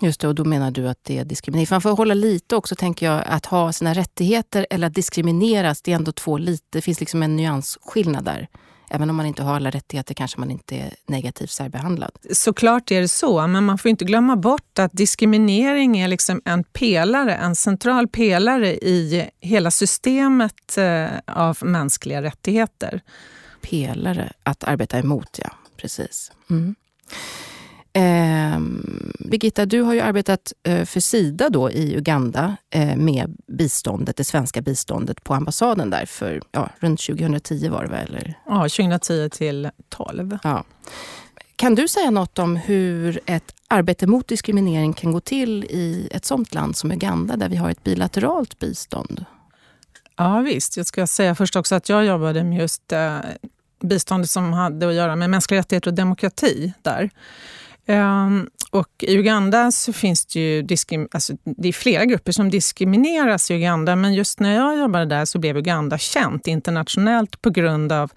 Just 0.00 0.20
det, 0.20 0.28
och 0.28 0.34
då 0.34 0.44
menar 0.44 0.70
du 0.70 0.88
att 0.88 0.98
det 1.02 1.18
är 1.18 1.24
diskriminering. 1.24 1.66
För 1.66 1.74
man 1.74 1.82
får 1.82 1.96
hålla 1.96 2.14
lite 2.14 2.56
också, 2.56 2.74
tänker 2.74 3.06
jag, 3.06 3.22
att 3.26 3.46
ha 3.46 3.72
sina 3.72 3.94
rättigheter 3.94 4.66
eller 4.70 4.86
att 4.86 4.94
diskrimineras, 4.94 5.82
det 5.82 5.92
är 5.92 5.96
ändå 5.96 6.12
två 6.12 6.38
lite, 6.38 6.64
det 6.70 6.80
finns 6.80 7.00
liksom 7.00 7.22
en 7.22 7.36
nyansskillnad 7.36 8.24
där. 8.24 8.48
Även 8.90 9.10
om 9.10 9.16
man 9.16 9.26
inte 9.26 9.42
har 9.42 9.56
alla 9.56 9.70
rättigheter 9.70 10.14
kanske 10.14 10.40
man 10.40 10.50
inte 10.50 10.76
är 10.76 10.94
negativt 11.06 11.50
särbehandlad. 11.50 12.10
Såklart 12.32 12.90
är 12.90 13.00
det 13.00 13.08
så, 13.08 13.46
men 13.46 13.64
man 13.64 13.78
får 13.78 13.88
inte 13.88 14.04
glömma 14.04 14.36
bort 14.36 14.78
att 14.78 14.92
diskriminering 14.92 15.98
är 15.98 16.08
liksom 16.08 16.42
en 16.44 16.64
pelare, 16.64 17.34
en 17.34 17.56
central 17.56 18.08
pelare 18.08 18.74
i 18.74 19.30
hela 19.40 19.70
systemet 19.70 20.78
eh, 20.78 21.06
av 21.26 21.58
mänskliga 21.62 22.22
rättigheter. 22.22 23.00
Pelare 23.60 24.32
att 24.42 24.64
arbeta 24.64 24.98
emot, 24.98 25.38
ja. 25.42 25.50
Precis. 25.76 26.32
Mm. 26.50 26.74
Eh, 27.96 28.60
Birgitta, 29.18 29.66
du 29.66 29.82
har 29.82 29.94
ju 29.94 30.00
arbetat 30.00 30.52
eh, 30.62 30.84
för 30.84 31.00
Sida 31.00 31.48
då 31.48 31.70
i 31.70 31.96
Uganda 31.96 32.56
eh, 32.70 32.96
med 32.96 33.36
biståndet, 33.46 34.16
det 34.16 34.24
svenska 34.24 34.60
biståndet 34.60 35.24
på 35.24 35.34
ambassaden 35.34 35.90
där 35.90 36.06
för 36.06 36.42
ja, 36.52 36.70
runt 36.80 37.00
2010 37.00 37.68
var 37.68 37.82
det 37.82 37.90
väl? 37.90 38.08
Eller? 38.08 38.38
Ja, 38.46 38.62
2010 38.62 39.28
till 39.28 39.70
12. 39.88 40.38
Ja. 40.42 40.64
Kan 41.56 41.74
du 41.74 41.88
säga 41.88 42.10
något 42.10 42.38
om 42.38 42.56
hur 42.56 43.20
ett 43.26 43.54
arbete 43.68 44.06
mot 44.06 44.28
diskriminering 44.28 44.92
kan 44.92 45.12
gå 45.12 45.20
till 45.20 45.64
i 45.64 46.08
ett 46.10 46.24
sånt 46.24 46.54
land 46.54 46.76
som 46.76 46.92
Uganda 46.92 47.36
där 47.36 47.48
vi 47.48 47.56
har 47.56 47.70
ett 47.70 47.84
bilateralt 47.84 48.58
bistånd? 48.58 49.24
Ja 50.16 50.40
visst, 50.40 50.76
jag 50.76 50.86
ska 50.86 51.06
säga 51.06 51.34
först 51.34 51.56
också 51.56 51.74
att 51.74 51.88
jag 51.88 52.04
jobbade 52.04 52.44
med 52.44 52.58
just 52.58 52.92
eh, 52.92 53.18
biståndet 53.80 54.30
som 54.30 54.52
hade 54.52 54.88
att 54.88 54.94
göra 54.94 55.16
med 55.16 55.30
mänskliga 55.30 55.60
rättigheter 55.60 55.90
och 55.90 55.94
demokrati 55.94 56.72
där. 56.82 57.10
Um, 57.88 58.50
och 58.70 58.88
I 58.98 59.16
Uganda 59.16 59.72
så 59.72 59.92
finns 59.92 60.26
det 60.26 60.40
ju 60.40 60.66
alltså, 61.10 61.32
det 61.44 61.68
är 61.68 61.72
flera 61.72 62.04
grupper 62.04 62.32
som 62.32 62.50
diskrimineras 62.50 63.50
i 63.50 63.54
Uganda 63.54 63.96
men 63.96 64.14
just 64.14 64.40
när 64.40 64.54
jag 64.54 64.78
jobbade 64.78 65.06
där 65.06 65.24
så 65.24 65.38
blev 65.38 65.56
Uganda 65.56 65.98
känt 65.98 66.46
internationellt 66.46 67.42
på 67.42 67.50
grund 67.50 67.92
av 67.92 68.12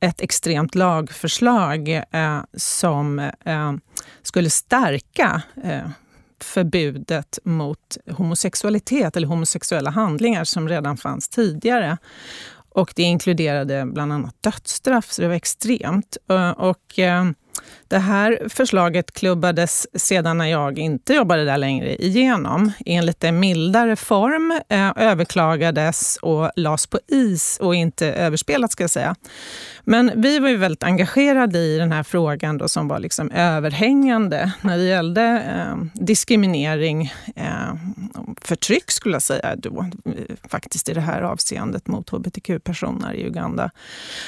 ett 0.00 0.20
extremt 0.20 0.74
lagförslag 0.74 1.88
eh, 1.88 2.40
som 2.56 3.18
eh, 3.18 3.72
skulle 4.22 4.50
stärka 4.50 5.42
eh, 5.64 5.88
förbudet 6.40 7.38
mot 7.44 7.96
homosexualitet 8.10 9.16
eller 9.16 9.28
homosexuella 9.28 9.90
handlingar 9.90 10.44
som 10.44 10.68
redan 10.68 10.96
fanns 10.96 11.28
tidigare. 11.28 11.98
Och 12.70 12.92
det 12.96 13.02
inkluderade 13.02 13.86
bland 13.86 14.12
annat 14.12 14.42
dödsstraff, 14.42 15.12
så 15.12 15.22
det 15.22 15.28
var 15.28 15.34
extremt. 15.34 16.16
Eh, 16.30 16.50
och, 16.50 16.98
eh, 16.98 17.24
det 17.88 17.98
här 17.98 18.48
förslaget 18.48 19.12
klubbades 19.12 19.86
sedan 19.94 20.38
när 20.38 20.46
jag 20.46 20.78
inte 20.78 21.14
jobbade 21.14 21.44
där 21.44 21.58
längre 21.58 22.04
igenom 22.04 22.72
i 22.78 22.94
en 22.94 23.06
lite 23.06 23.32
mildare 23.32 23.96
form, 23.96 24.60
eh, 24.68 24.92
överklagades 24.96 26.16
och 26.22 26.50
lades 26.56 26.86
på 26.86 26.98
is 27.06 27.58
och 27.60 27.74
inte 27.74 28.06
överspelat 28.06 28.72
ska 28.72 28.82
jag 28.82 28.90
säga. 28.90 29.14
Men 29.84 30.12
vi 30.16 30.38
var 30.38 30.48
ju 30.48 30.56
väldigt 30.56 30.82
engagerade 30.82 31.58
i 31.58 31.78
den 31.78 31.92
här 31.92 32.02
frågan 32.02 32.58
då, 32.58 32.68
som 32.68 32.88
var 32.88 32.98
liksom 32.98 33.30
överhängande 33.30 34.52
när 34.60 34.78
det 34.78 34.84
gällde 34.84 35.22
eh, 35.22 35.76
diskriminering, 35.94 37.12
eh, 37.36 37.74
förtryck 38.40 38.90
skulle 38.90 39.14
jag 39.14 39.22
säga 39.22 39.56
då, 39.56 39.90
faktiskt 40.48 40.88
i 40.88 40.92
det 40.92 41.00
här 41.00 41.22
avseendet 41.22 41.86
mot 41.86 42.10
hbtq-personer 42.10 43.14
i 43.14 43.26
Uganda. 43.26 43.70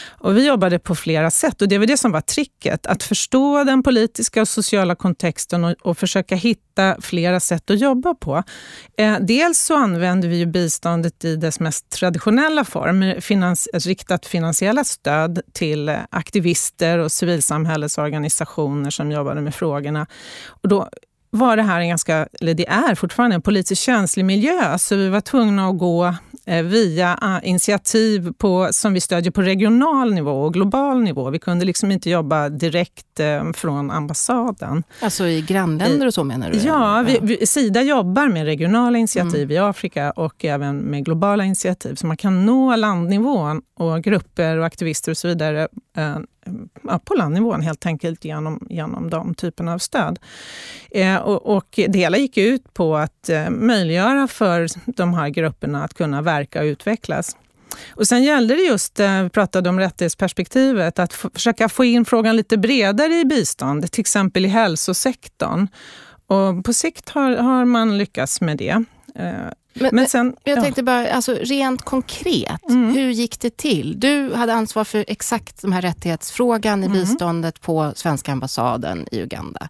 Och 0.09 0.37
vi 0.37 0.47
jobbade 0.47 0.79
på 0.79 0.95
flera 0.95 1.31
sätt 1.31 1.62
och 1.62 1.69
det 1.69 1.79
var 1.79 1.87
det 1.87 1.97
som 1.97 2.12
var 2.12 2.21
tricket, 2.21 2.87
att 2.87 3.02
förstå 3.02 3.50
den 3.59 3.83
politiska 3.83 4.40
och 4.40 4.49
sociala 4.49 4.95
kontexten 4.95 5.64
och, 5.64 5.75
och 5.83 5.99
försöka 5.99 6.35
hitta 6.35 6.97
flera 7.00 7.40
sätt 7.40 7.71
att 7.71 7.80
jobba 7.80 8.14
på. 8.14 8.42
Eh, 8.97 9.16
dels 9.21 9.59
så 9.59 9.76
använder 9.76 10.28
vi 10.28 10.37
ju 10.37 10.47
biståndet 10.47 11.25
i 11.25 11.37
dess 11.37 11.61
mest 11.61 11.90
traditionella 11.90 12.64
form, 12.64 13.21
finans, 13.21 13.69
riktat 13.73 14.26
finansiella 14.26 14.85
stöd 14.85 15.40
till 15.52 15.97
aktivister 16.11 16.99
och 16.99 17.12
civilsamhällesorganisationer 17.12 18.90
som 18.90 19.12
jobbade 19.12 19.40
med 19.40 19.54
frågorna. 19.54 20.07
Och 20.62 20.69
då 20.69 20.88
var 21.31 21.57
det 21.57 21.63
här 21.63 21.81
en 21.81 21.89
ganska, 21.89 22.29
eller 22.41 22.55
det 22.55 22.69
är 22.69 22.95
fortfarande 22.95 23.35
en 23.35 23.43
politiskt 23.43 23.83
känslig 23.83 24.25
miljö, 24.25 24.79
så 24.79 24.97
vi 24.97 25.09
var 25.09 25.21
tvungna 25.21 25.69
att 25.69 25.79
gå 25.79 26.15
eh, 26.47 26.63
via 26.63 27.19
ah, 27.21 27.41
initiativ 27.41 28.33
på, 28.39 28.69
som 28.73 28.95
vi 28.95 29.01
stödjer 29.01 29.31
på 29.31 29.43
regional 29.43 30.15
nivå 30.15 30.43
och 30.43 30.55
global 30.55 31.03
nivå. 31.03 31.31
Vi 31.31 31.39
kunde 31.39 31.65
liksom 31.65 31.91
inte 31.93 32.11
jobba 32.11 32.49
direkt 32.49 33.21
eh, 33.21 33.53
från 33.53 33.91
ambassaden. 33.91 34.83
Alltså 35.01 35.27
i 35.27 35.43
grannländer 35.43 36.07
och 36.07 36.15
så 36.15 36.25
menar 36.25 36.51
du? 36.51 36.59
Ja, 36.59 37.05
vi, 37.07 37.19
vi, 37.23 37.47
Sida 37.47 37.83
jobbar 37.83 38.29
med 38.29 38.45
regionala 38.45 38.99
initiativ 38.99 39.43
mm. 39.43 39.51
i 39.51 39.59
Afrika 39.59 40.11
och 40.11 40.45
även 40.45 40.79
med 40.79 41.05
globala 41.05 41.45
initiativ. 41.45 41.95
Så 41.95 42.07
man 42.07 42.17
kan 42.17 42.47
nå 42.47 42.77
landnivån 42.77 43.63
och 43.75 44.03
grupper 44.03 44.57
och 44.57 44.67
aktivister 44.67 45.11
och 45.11 45.19
så 45.19 45.29
vidare 45.29 45.69
eh, 45.97 46.18
på 47.04 47.14
landnivån 47.14 47.61
helt 47.61 47.87
enkelt 47.87 48.25
genom, 48.25 48.66
genom 48.70 49.11
de 49.11 49.35
typerna 49.35 49.75
av 49.75 49.78
stöd. 49.78 50.18
Eh, 50.90 51.16
och, 51.16 51.56
och 51.56 51.80
det 51.88 51.99
hela 51.99 52.18
gick 52.18 52.37
ut 52.37 52.75
på 52.75 52.97
att 52.97 53.28
eh, 53.28 53.50
möjliggöra 53.50 54.28
för 54.28 54.66
de 54.87 55.14
här 55.14 55.28
grupperna 55.28 55.85
att 55.85 55.94
kunna 55.94 56.23
verka 56.23 56.61
och 56.61 56.64
utvecklas. 56.64 57.37
Och 57.90 58.06
sen 58.06 58.23
gällde 58.23 58.54
det 58.54 58.62
just, 58.62 59.00
eh, 59.00 59.23
vi 59.23 59.28
pratade 59.28 59.68
om 59.68 59.80
rättighetsperspektivet, 59.80 60.99
att 60.99 61.12
försöka 61.12 61.68
få 61.68 61.85
in 61.85 62.04
frågan 62.04 62.37
lite 62.37 62.59
bredare 62.59 63.14
i 63.14 63.25
bistånd, 63.25 63.92
till 63.92 64.00
exempel 64.00 64.44
i 64.44 64.49
hälsosektorn. 64.49 65.68
Och 66.26 66.64
på 66.64 66.73
sikt 66.73 67.09
har, 67.09 67.37
har 67.37 67.64
man 67.64 67.99
lyckats 67.99 68.40
med 68.40 68.56
det. 68.56 68.85
Eh, 69.14 69.25
men, 69.75 69.90
men 69.93 70.09
sen, 70.09 70.37
jag 70.45 70.62
tänkte 70.62 70.83
bara, 70.83 71.12
alltså, 71.12 71.35
rent 71.40 71.83
konkret, 71.83 72.69
mm. 72.69 72.95
hur 72.95 73.11
gick 73.11 73.40
det 73.40 73.57
till? 73.57 74.00
Du 74.00 74.35
hade 74.35 74.55
ansvar 74.55 74.85
för 74.85 75.05
exakt 75.09 75.62
den 75.62 75.73
här 75.73 75.83
rättighetsfrågan 75.83 76.83
i 76.83 76.87
mm. 76.87 76.99
biståndet 76.99 77.61
på 77.61 77.93
svenska 77.97 78.33
ambassaden 78.33 79.07
i 79.12 79.21
Uganda. 79.21 79.69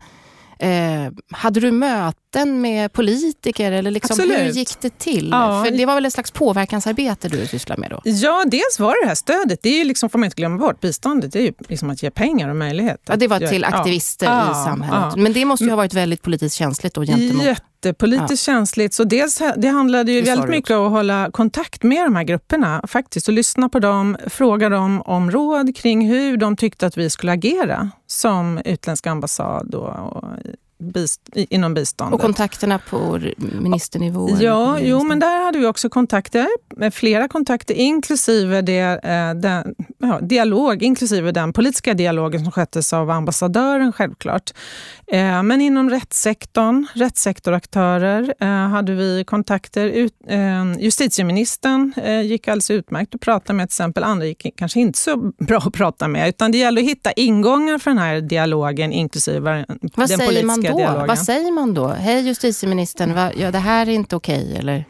Eh, 0.63 1.13
hade 1.31 1.61
du 1.61 1.73
möten 1.73 2.61
med 2.61 2.93
politiker 2.93 3.73
eller 3.73 3.91
liksom, 3.91 4.19
hur 4.21 4.45
gick 4.45 4.81
det 4.81 4.99
till? 4.99 5.29
Ja. 5.33 5.65
För 5.65 5.71
det 5.71 5.87
var 5.87 5.95
väl 5.95 6.07
ett 6.07 6.13
slags 6.13 6.31
påverkansarbete 6.31 7.29
du 7.29 7.47
sysslade 7.47 7.81
med 7.81 7.91
då? 7.91 8.01
Ja, 8.05 8.45
dels 8.47 8.79
var 8.79 8.95
det 8.95 9.01
det 9.03 9.09
här 9.09 9.15
stödet. 9.15 9.63
Det 9.63 9.69
är 9.69 9.79
ju 9.79 9.85
liksom, 9.85 10.11
får 10.11 10.19
man 10.19 10.25
inte 10.25 10.37
glömma 10.37 10.59
bort. 10.59 10.81
Biståndet 10.81 11.33
det 11.33 11.39
är 11.39 11.43
ju 11.43 11.53
liksom 11.69 11.91
att 11.91 12.03
ge 12.03 12.11
pengar 12.11 12.49
och 12.49 12.57
möjlighet. 12.57 13.01
Ja, 13.07 13.17
det 13.17 13.29
var 13.29 13.39
till 13.39 13.65
aktivister 13.65 14.27
ja. 14.27 14.51
i 14.51 14.65
samhället. 14.65 15.17
Men 15.17 15.33
det 15.33 15.45
måste 15.45 15.65
ju 15.65 15.71
ha 15.71 15.77
varit 15.77 15.95
väldigt 15.95 16.23
politiskt 16.23 16.57
känsligt 16.57 16.95
då 16.95 17.05
gentemot 17.05 17.45
jättepolitiskt 17.85 18.47
ja. 18.49 18.53
känsligt. 18.53 18.95
Så 18.95 19.05
dels, 19.05 19.43
det 19.57 19.69
handlade 19.69 20.13
ju 20.13 20.21
det 20.21 20.31
väldigt 20.31 20.51
mycket 20.51 20.71
om 20.71 20.87
att 20.87 20.93
hålla 20.93 21.31
kontakt 21.31 21.83
med 21.83 22.07
de 22.07 22.17
här 22.17 22.25
grupperna 22.25 22.85
faktiskt 22.89 23.29
och 23.29 23.35
lyssna 23.35 23.69
på 23.69 23.79
dem, 23.79 24.17
fråga 24.27 24.69
dem 24.69 25.03
om 25.03 25.31
råd 25.31 25.77
kring 25.77 26.09
hur 26.09 26.37
de 26.37 26.57
tyckte 26.57 26.87
att 26.87 26.97
vi 26.97 27.11
skulle 27.11 27.33
agera 27.33 27.91
som 28.07 28.61
utländsk 28.65 29.07
ambassad 29.07 29.75
och, 29.75 30.17
och 30.17 30.25
bist, 30.79 31.21
inom 31.35 31.75
biståndet. 31.75 32.15
Och 32.15 32.21
kontakterna 32.21 32.79
på 32.79 33.21
ministernivå? 33.61 34.29
Ja, 34.41 34.79
jo, 34.81 35.03
men 35.05 35.19
där 35.19 35.45
hade 35.45 35.59
vi 35.59 35.67
också 35.67 35.89
kontakter, 35.89 36.49
flera 36.91 37.29
kontakter, 37.29 37.75
inklusive 37.75 38.63
det, 38.63 38.79
eh, 39.05 39.35
den, 39.35 39.75
ja, 39.99 40.21
dialog, 40.21 40.83
inklusive 40.83 41.33
den 41.33 41.53
politiska 41.53 41.95
dialogen 41.95 42.43
som 42.43 42.53
sköttes 42.53 42.93
av 42.93 43.11
ambassadören 43.11 43.93
självklart. 43.93 44.51
Eh, 45.13 45.43
men 45.43 45.61
inom 45.61 45.91
rättssektorn, 45.91 46.87
rättssektoraktörer 46.95 48.35
eh, 48.41 48.49
hade 48.49 48.93
vi 48.95 49.25
kontakter. 49.25 50.11
Justitieministern 50.79 51.93
gick 52.25 52.49
alldeles 52.49 52.71
utmärkt 52.71 53.15
att 53.15 53.21
prata 53.21 53.53
med 53.53 53.69
till 53.69 53.73
exempel. 53.73 54.05
Andra 54.05 54.27
gick 54.27 54.47
kanske 54.57 54.81
inte 54.81 54.99
så 54.99 55.17
bra 55.39 55.59
att 55.59 55.75
prata 55.75 56.09
med. 56.09 56.29
Utan 56.29 56.53
det 56.53 56.59
gäller 56.59 56.83
att 56.83 56.89
hitta 56.89 57.13
ingångar 57.13 57.79
för 57.79 57.91
den 57.91 57.99
här 57.99 58.21
dialogen 58.21 58.93
inklusive 58.93 59.65
Vad 59.97 60.09
den 60.09 60.19
politiska 60.19 60.73
då? 60.73 60.79
dialogen. 60.79 61.07
Vad 61.07 61.19
säger 61.19 61.53
man 61.53 61.75
då? 61.75 61.89
Hej 61.89 62.27
justitieministern, 62.27 63.15
va, 63.15 63.33
ja, 63.37 63.51
det 63.51 63.59
här 63.59 63.89
är 63.89 63.93
inte 63.93 64.17
okej, 64.17 64.57
eller? 64.59 64.85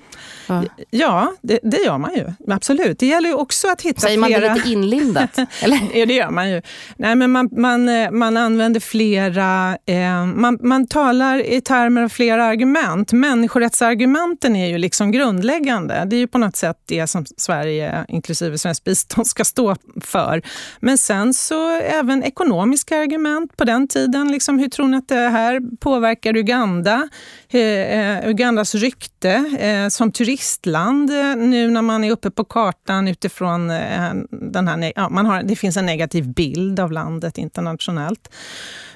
Ja, 0.91 1.33
det, 1.43 1.59
det, 1.63 1.77
gör 1.77 1.99
man 1.99 2.15
ju. 2.15 2.25
Absolut. 2.55 2.99
Det 2.99 3.07
gäller 3.07 3.29
ju 3.29 3.35
också 3.35 3.69
att 3.69 3.83
hitta 3.83 4.01
Säger 4.01 4.25
flera... 4.25 4.41
man 4.41 4.49
det 4.49 4.55
lite 4.55 4.71
inlindat? 4.71 5.39
eller? 5.63 5.79
ja, 5.95 6.07
det 6.07 6.15
gör 6.15 6.31
man 6.31 6.51
ju. 6.51 6.63
Nej, 6.97 7.15
men 7.15 7.31
man, 7.31 7.49
man, 7.53 7.89
eh, 7.89 8.11
man 8.11 8.37
använder 8.37 8.81
flera... 8.81 9.79
Eh, 9.87 10.27
man, 10.27 10.59
man 10.63 10.87
talar 10.87 11.47
i 11.47 11.61
termer 11.61 12.03
av 12.03 12.09
flera 12.09 12.45
argument. 12.45 13.13
Människorättsargumenten 13.13 14.57
är 14.57 14.69
ju 14.69 14.79
liksom 14.79 15.13
grundläggande. 15.13 16.05
Det 16.07 16.17
är 16.17 16.21
ju 16.21 16.27
på 16.27 16.39
något 16.39 16.57
sätt 16.57 16.77
det 16.87 17.07
som 17.07 17.25
Sverige, 17.37 18.05
inklusive 18.09 18.59
svenskt 18.59 18.85
bistånd, 18.85 19.27
ska 19.27 19.45
stå 19.45 19.77
för. 20.01 20.43
Men 20.81 20.99
sen 20.99 21.35
så 21.35 21.71
även 21.71 22.23
ekonomiska 22.23 22.99
argument 22.99 23.57
på 23.57 23.65
den 23.65 23.89
tiden. 23.89 24.33
Liksom, 24.33 24.59
hur 24.59 24.69
tror 24.69 24.89
ni 24.89 24.97
att 24.97 25.09
det 25.09 25.15
här 25.15 25.77
påverkar 25.81 26.37
Uganda? 26.37 27.09
Eh, 27.49 28.29
Ugandas 28.29 28.75
rykte 28.75 29.31
eh, 29.59 29.89
som 29.89 30.13
turistland 30.41 31.11
eh, 31.11 31.37
nu 31.37 31.71
när 31.71 31.83
man 31.83 32.05
är 32.05 32.11
uppe 32.11 32.31
på 32.31 32.45
kartan 32.45 33.09
utifrån 33.09 33.71
eh, 33.71 34.13
den 34.31 34.69
här... 34.69 34.93
Ja, 34.97 35.09
man 35.09 35.27
har, 35.27 35.43
det 35.43 35.57
finns 35.57 35.77
en 35.77 35.87
negativ 35.87 36.29
bild 36.35 36.81
av 36.81 36.93
landet 36.93 37.39
internationellt. 37.39 38.29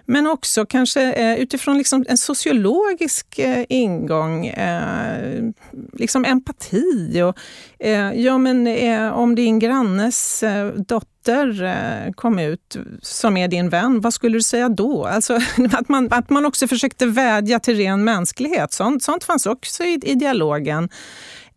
Men 0.07 0.27
också 0.27 0.67
kanske 0.67 1.13
eh, 1.13 1.41
utifrån 1.41 1.79
liksom 1.79 2.05
en 2.09 2.17
sociologisk 2.17 3.39
eh, 3.39 3.65
ingång, 3.69 4.47
eh, 4.47 5.45
liksom 5.93 6.25
empati. 6.25 7.23
Och, 7.23 7.39
eh, 7.87 8.13
ja, 8.13 8.39
men, 8.39 8.67
eh, 8.67 9.13
om 9.13 9.35
din 9.35 9.59
grannes 9.59 10.43
eh, 10.43 10.67
dotter 10.67 11.63
eh, 11.63 12.13
kom 12.13 12.39
ut, 12.39 12.77
som 13.03 13.37
är 13.37 13.49
din 13.49 13.69
vän, 13.69 14.01
vad 14.01 14.15
skulle 14.15 14.37
du 14.39 14.43
säga 14.43 14.69
då? 14.69 15.07
Alltså, 15.07 15.35
att, 15.73 15.89
man, 15.89 16.09
att 16.11 16.31
man 16.31 16.47
också 16.47 16.69
försökte 16.69 17.07
vädja 17.07 17.61
till 17.61 17.77
ren 17.77 18.05
mänsklighet. 18.05 18.73
Sånt, 18.73 19.03
sånt 19.03 19.25
fanns 19.25 19.47
också 19.47 19.83
i, 19.83 20.01
i 20.03 20.15
dialogen. 20.15 20.89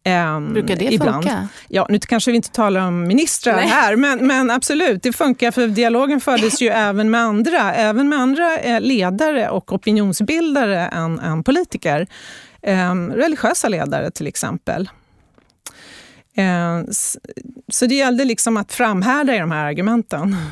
Um, 0.07 0.53
Brukar 0.53 0.75
det 0.75 0.93
ibland. 0.93 1.23
funka? 1.23 1.47
Ja, 1.67 1.85
nu 1.89 1.99
kanske 1.99 2.31
vi 2.31 2.35
inte 2.37 2.51
talar 2.51 2.87
om 2.87 3.07
ministrar 3.07 3.55
Nej. 3.55 3.67
här, 3.67 3.95
men, 3.95 4.27
men 4.27 4.51
absolut, 4.51 5.03
det 5.03 5.13
funkar 5.13 5.51
för 5.51 5.67
dialogen 5.67 6.21
fördes 6.21 6.61
ju 6.61 6.67
även 6.73 7.11
med 7.11 7.21
andra, 7.21 7.73
även 7.73 8.09
med 8.09 8.19
andra 8.19 8.59
eh, 8.59 8.81
ledare 8.81 9.49
och 9.49 9.73
opinionsbildare 9.73 10.87
än, 10.87 11.19
än 11.19 11.43
politiker. 11.43 12.07
Um, 12.61 13.11
religiösa 13.11 13.69
ledare 13.69 14.11
till 14.11 14.27
exempel. 14.27 14.89
Um, 16.37 16.87
så 17.71 17.85
det 17.85 17.95
gällde 17.95 18.25
liksom 18.25 18.57
att 18.57 18.73
framhärda 18.73 19.35
i 19.35 19.39
de 19.39 19.51
här 19.51 19.65
argumenten. 19.65 20.35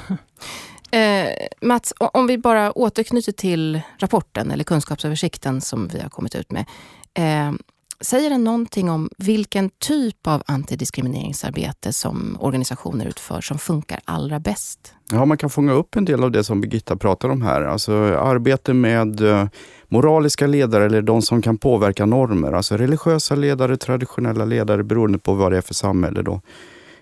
Eh, 0.92 1.48
Mats, 1.62 1.94
om 1.98 2.28
vi 2.28 2.38
bara 2.38 2.72
återknyter 2.72 3.32
till 3.32 3.82
rapporten 3.98 4.52
eller 4.52 4.64
kunskapsöversikten 4.64 5.62
som 5.62 5.88
vi 5.88 6.00
har 6.00 6.10
kommit 6.10 6.36
ut 6.36 6.52
med. 6.52 6.66
Eh, 7.14 7.54
Säger 8.00 8.30
den 8.30 8.44
någonting 8.44 8.90
om 8.90 9.10
vilken 9.18 9.70
typ 9.70 10.28
av 10.28 10.44
antidiskrimineringsarbete 10.46 11.94
som 11.94 12.38
organisationer 12.40 13.06
utför 13.06 13.42
som 13.42 13.58
funkar 13.58 14.00
allra 14.06 14.40
bäst? 14.40 14.94
Ja, 15.12 15.26
man 15.26 15.38
kan 15.38 15.50
fånga 15.50 15.74
upp 15.74 15.96
en 15.96 16.06
del 16.06 16.24
av 16.24 16.32
det 16.32 16.44
som 16.44 16.62
Birgitta 16.62 16.96
pratar 16.96 17.30
om 17.30 17.42
här. 17.42 17.62
Alltså 17.62 17.94
arbete 18.04 18.74
med 18.74 19.22
eh, 19.22 19.48
moraliska 19.88 20.48
ledare 20.48 20.86
eller 20.86 21.02
de 21.02 21.22
som 21.22 21.42
kan 21.42 21.58
påverka 21.58 22.06
normer. 22.06 22.54
Alltså 22.54 22.78
religiösa 22.78 23.36
ledare, 23.36 23.78
traditionella 23.78 24.46
ledare 24.46 24.84
beroende 24.84 25.18
på 25.18 25.34
vad 25.34 25.52
det 25.52 25.58
är 25.58 25.62
för 25.62 25.74
samhälle. 25.74 26.22
Då. 26.22 26.42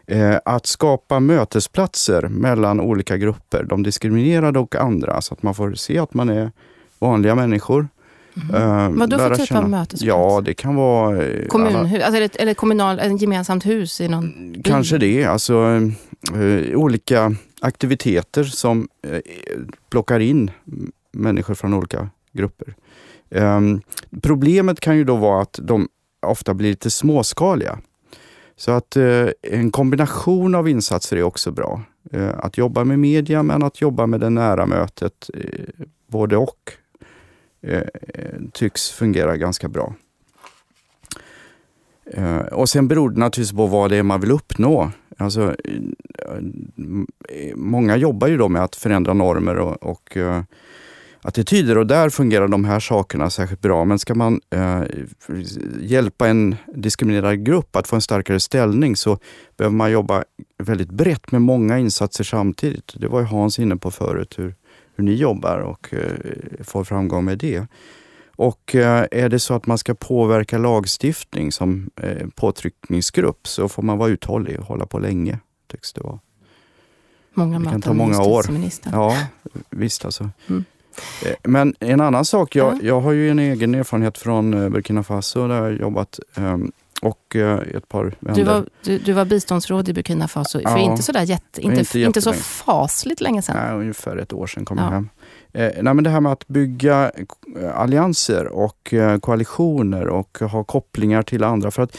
Eh, 0.08 0.38
att 0.46 0.66
skapa 0.66 1.20
mötesplatser 1.20 2.28
mellan 2.28 2.80
olika 2.80 3.18
grupper, 3.18 3.64
de 3.64 3.84
diskriminerade 3.84 4.60
och 4.60 4.76
andra, 4.76 5.22
så 5.22 5.34
att 5.34 5.44
man 5.44 5.56
får 5.56 5.74
se 5.74 6.00
att 6.00 6.14
man 6.14 6.30
är 6.30 6.52
vanliga 7.00 7.36
människor 7.36 7.88
Mm. 8.36 9.00
Vad 9.00 9.10
då 9.10 9.18
för 9.18 9.36
typ 9.36 9.52
av 9.52 9.70
mötesplats? 9.70 10.04
Ja, 10.04 10.42
det 10.46 10.54
kan 10.54 10.76
vara... 10.76 11.26
Eh, 11.26 11.48
Kommunhus, 11.48 12.04
alltså, 12.04 12.42
eller, 12.42 12.54
kommunal, 12.54 13.00
ett 13.00 13.22
gemensamt 13.22 13.66
hus 13.66 14.02
i 14.02 14.08
någon 14.08 14.54
by? 14.54 14.62
Kanske 14.64 14.98
det. 14.98 15.26
Alltså, 15.26 15.54
uh, 16.36 16.76
olika 16.76 17.36
aktiviteter 17.62 18.44
som 18.44 18.88
uh, 19.08 19.20
plockar 19.90 20.20
in 20.20 20.52
människor 21.12 21.54
från 21.54 21.74
olika 21.74 22.10
grupper. 22.32 22.74
Um, 23.30 23.82
problemet 24.22 24.80
kan 24.80 24.98
ju 24.98 25.04
då 25.04 25.16
vara 25.16 25.42
att 25.42 25.60
de 25.62 25.88
ofta 26.26 26.54
blir 26.54 26.70
lite 26.70 26.90
småskaliga. 26.90 27.80
Så 28.56 28.72
att 28.72 28.98
en 29.42 29.72
kombination 29.72 30.56
av 30.56 30.70
insatser 30.70 31.18
är 31.18 31.24
också 31.24 31.52
bra. 31.52 31.82
att 32.38 32.58
jobba 32.58 32.84
med 32.84 33.00
media, 33.00 33.44
men 33.44 33.64
att 33.64 33.82
jobba 33.82 34.06
med 34.06 34.20
det 34.20 34.30
nära 34.30 34.66
mötet, 34.66 35.30
både 36.08 36.38
och 36.38 36.74
Eh, 36.74 36.83
Eh, 37.64 37.82
tycks 38.54 38.92
fungera 38.92 39.38
ganska 39.38 39.68
bra. 39.68 39.96
Eh, 42.06 42.38
och 42.38 42.70
sen 42.70 42.88
beror 42.88 43.10
det 43.10 43.20
naturligtvis 43.20 43.58
på 43.58 43.68
vad 43.68 43.92
det 43.92 43.98
är 43.98 44.04
man 44.04 44.22
vill 44.22 44.32
uppnå. 44.32 44.92
Alltså, 45.18 45.56
eh, 45.64 46.42
många 47.56 47.98
jobbar 47.98 48.28
ju 48.28 48.38
då 48.38 48.50
med 48.50 48.64
att 48.64 48.76
förändra 48.76 49.14
normer 49.14 49.56
och, 49.60 49.84
och 49.84 50.18
attityder 51.24 51.78
och 51.78 51.88
där 51.88 52.10
fungerar 52.10 52.48
de 52.48 52.66
här 52.66 52.80
sakerna 52.80 53.30
särskilt 53.30 53.62
bra. 53.62 53.86
Men 53.86 54.00
ska 54.00 54.16
man 54.16 54.42
eh, 54.50 54.84
hjälpa 55.80 56.28
en 56.28 56.56
diskriminerad 56.76 57.46
grupp 57.46 57.76
att 57.76 57.88
få 57.88 57.96
en 57.96 58.02
starkare 58.02 58.40
ställning 58.40 58.96
så 58.96 59.18
behöver 59.58 59.76
man 59.76 59.92
jobba 59.92 60.24
väldigt 60.58 60.92
brett 60.92 61.32
med 61.32 61.42
många 61.42 61.80
insatser 61.80 62.24
samtidigt. 62.24 62.94
Det 62.96 63.08
var 63.08 63.20
ju 63.20 63.26
Hans 63.26 63.60
inne 63.60 63.78
på 63.78 63.92
förut, 63.92 64.40
hur, 64.40 64.56
hur 64.96 65.04
ni 65.04 65.14
jobbar 65.14 65.58
och 65.58 65.94
eh, 65.94 66.64
får 66.64 66.84
framgång 66.84 67.26
med 67.26 67.38
det. 67.38 67.68
Och 68.36 68.76
eh, 68.76 69.06
är 69.12 69.30
det 69.30 69.40
så 69.40 69.54
att 69.54 69.66
man 69.66 69.78
ska 69.78 69.94
påverka 69.94 70.58
lagstiftning 70.58 71.52
som 71.52 71.90
eh, 71.96 72.28
påtryckningsgrupp 72.36 73.48
så 73.48 73.70
får 73.70 73.84
man 73.84 73.98
vara 73.98 74.10
uthållig 74.10 74.60
och 74.60 74.66
hålla 74.66 74.86
på 74.86 75.00
länge, 75.00 75.40
tycks 75.72 75.94
det 75.94 76.02
vara. 76.02 76.20
Många 77.34 77.60
det 77.60 77.66
kan 77.66 77.82
ta 77.82 77.94
många 77.94 78.22
år. 78.22 78.46
Ja, 78.92 79.18
visst 79.70 80.06
alltså. 80.06 80.30
Mm. 80.48 80.64
Men 81.44 81.76
en 81.80 82.02
annan 82.02 82.26
sak, 82.26 82.56
jag, 82.56 82.84
jag 82.84 83.02
har 83.02 83.12
ju 83.12 83.30
en 83.30 83.40
egen 83.40 83.76
erfarenhet 83.76 84.18
från 84.18 84.52
Burkina 84.52 85.04
Faso 85.04 85.48
där 85.48 85.64
jag 85.64 85.80
jobbat 85.80 86.20
um, 86.36 86.72
och 87.04 87.36
uh, 87.36 87.60
ett 87.76 87.90
par 87.90 88.16
vänner. 88.20 88.36
Du 88.36 88.44
var, 88.44 88.66
du, 88.84 88.98
du 88.98 89.14
var 89.14 89.26
biståndsråd 89.26 89.90
i 89.90 89.94
Burkina 89.94 90.28
Faso 90.28 90.60
ja, 90.64 90.70
för 90.70 90.78
inte, 90.78 91.04
sådär 91.04 91.24
jätte, 91.24 91.62
inte, 91.62 91.80
inte, 91.80 92.00
inte 92.00 92.22
så 92.22 92.34
fasligt 92.34 93.22
länge 93.22 93.42
sedan. 93.42 93.56
Nej, 93.56 93.76
ungefär 93.76 94.18
ett 94.18 94.34
år 94.34 94.48
sedan 94.48 94.66
kom 94.66 94.78
ja. 94.78 94.84
jag 94.84 94.92
hem. 94.92 95.10
Eh, 95.54 95.84
nej, 95.84 95.94
men 95.94 96.04
det 96.04 96.10
här 96.10 96.22
med 96.22 96.32
att 96.32 96.48
bygga 96.48 97.12
allianser 97.76 98.48
och 98.48 98.94
eh, 98.94 99.20
koalitioner 99.20 100.08
och 100.08 100.38
ha 100.40 100.64
kopplingar 100.64 101.24
till 101.24 101.44
andra. 101.44 101.72
För 101.72 101.84
att 101.84 101.98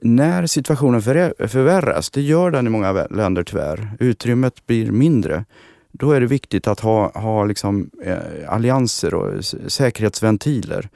när 0.00 0.46
situationen 0.46 1.02
förvärras, 1.02 2.10
det 2.10 2.22
gör 2.22 2.50
den 2.50 2.66
i 2.66 2.70
många 2.70 2.92
länder 2.92 3.42
tyvärr, 3.42 3.90
utrymmet 4.00 4.66
blir 4.66 4.90
mindre. 4.90 5.44
Då 5.92 6.12
är 6.12 6.20
det 6.20 6.26
viktigt 6.26 6.68
att 6.68 6.80
ha, 6.80 7.12
ha 7.14 7.44
liksom, 7.44 7.90
eh, 8.04 8.18
allianser 8.48 9.14
och 9.14 9.44
säkerhetsventiler. 9.68 10.88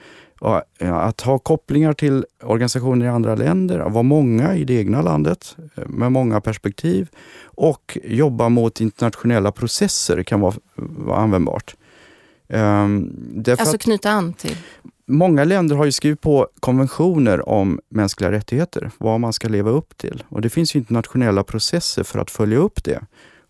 Att 0.81 1.21
ha 1.21 1.39
kopplingar 1.39 1.93
till 1.93 2.25
organisationer 2.43 3.07
i 3.07 3.09
andra 3.09 3.35
länder, 3.35 3.79
att 3.79 3.93
vara 3.93 4.03
många 4.03 4.55
i 4.55 4.65
det 4.65 4.75
egna 4.75 5.03
landet 5.03 5.57
eh, 5.77 5.87
med 5.87 6.13
många 6.13 6.41
perspektiv 6.41 7.09
och 7.43 7.99
jobba 8.05 8.49
mot 8.49 8.81
internationella 8.81 9.53
processer 9.53 10.23
kan 10.23 10.41
vara, 10.41 10.55
vara 10.77 11.19
användbart. 11.19 11.77
Um, 12.49 13.45
alltså 13.59 13.79
knyta 13.79 14.11
an 14.11 14.33
till? 14.33 14.57
Många 15.07 15.45
länder 15.45 15.77
har 15.77 15.85
ju 15.85 15.93
skrivit 15.93 16.21
på 16.21 16.49
konventioner 16.61 17.49
om 17.49 17.81
mänskliga 17.89 18.31
rättigheter, 18.31 18.91
vad 18.99 19.21
man 19.21 19.33
ska 19.33 19.49
leva 19.49 19.71
upp 19.71 19.97
till. 19.99 20.25
Och 20.29 20.41
Det 20.41 20.51
finns 20.51 20.77
internationella 20.77 21.45
processer 21.45 22.03
för 22.03 22.19
att 22.19 22.31
följa 22.31 22.59
upp 22.59 22.85
det 22.85 23.01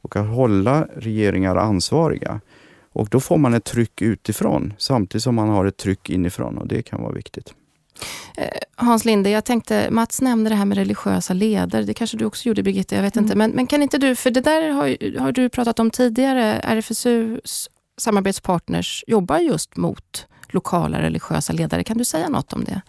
och 0.03 0.17
att 0.17 0.27
hålla 0.27 0.87
regeringar 0.97 1.57
ansvariga. 1.57 2.41
Och 2.99 3.09
då 3.09 3.21
får 3.21 3.39
man 3.39 3.55
ett 3.55 3.65
tryck 3.65 4.03
utifrån 4.03 4.75
samtidigt 4.79 5.23
som 5.23 5.35
man 5.35 5.49
har 5.49 5.67
ett 5.67 5.77
tryck 5.77 6.11
inifrån 6.11 6.59
och 6.59 6.69
det 6.69 6.83
kan 6.83 7.03
vara 7.03 7.13
viktigt. 7.13 7.55
Eh, 8.37 8.49
Hans 8.77 9.05
Linde, 9.05 9.31
jag 9.31 9.45
tänkte, 9.45 9.91
Mats 9.91 10.21
nämnde 10.21 10.51
det 10.51 10.57
här 10.57 10.65
med 10.65 10.79
religiösa 10.79 11.35
ledare. 11.35 11.83
Det 11.83 11.95
kanske 11.95 12.17
du 12.17 12.25
också 12.25 12.49
gjorde 12.49 12.63
Birgitta, 12.63 12.97
jag 12.97 13.03
vet 13.03 13.17
mm. 13.17 13.25
inte. 13.25 13.37
Men, 13.37 13.51
men 13.51 13.67
kan 13.67 13.83
inte 13.83 13.99
du, 13.99 14.17
för 14.17 14.31
det 14.31 14.41
där 14.41 14.71
har, 14.71 15.19
har 15.21 15.33
du 15.33 15.49
pratat 15.49 15.81
om 15.81 15.91
tidigare. 15.91 16.61
RFSUs 16.61 17.69
samarbetspartners 17.97 19.05
jobbar 19.07 19.39
just 19.39 19.77
mot 19.77 20.27
lokala 20.49 21.03
religiösa 21.03 21.53
ledare. 21.53 21.85
Kan 21.85 21.99
du 21.99 22.05
säga 22.05 22.29
något 22.29 22.53
om 22.53 22.65
det? 22.65 22.83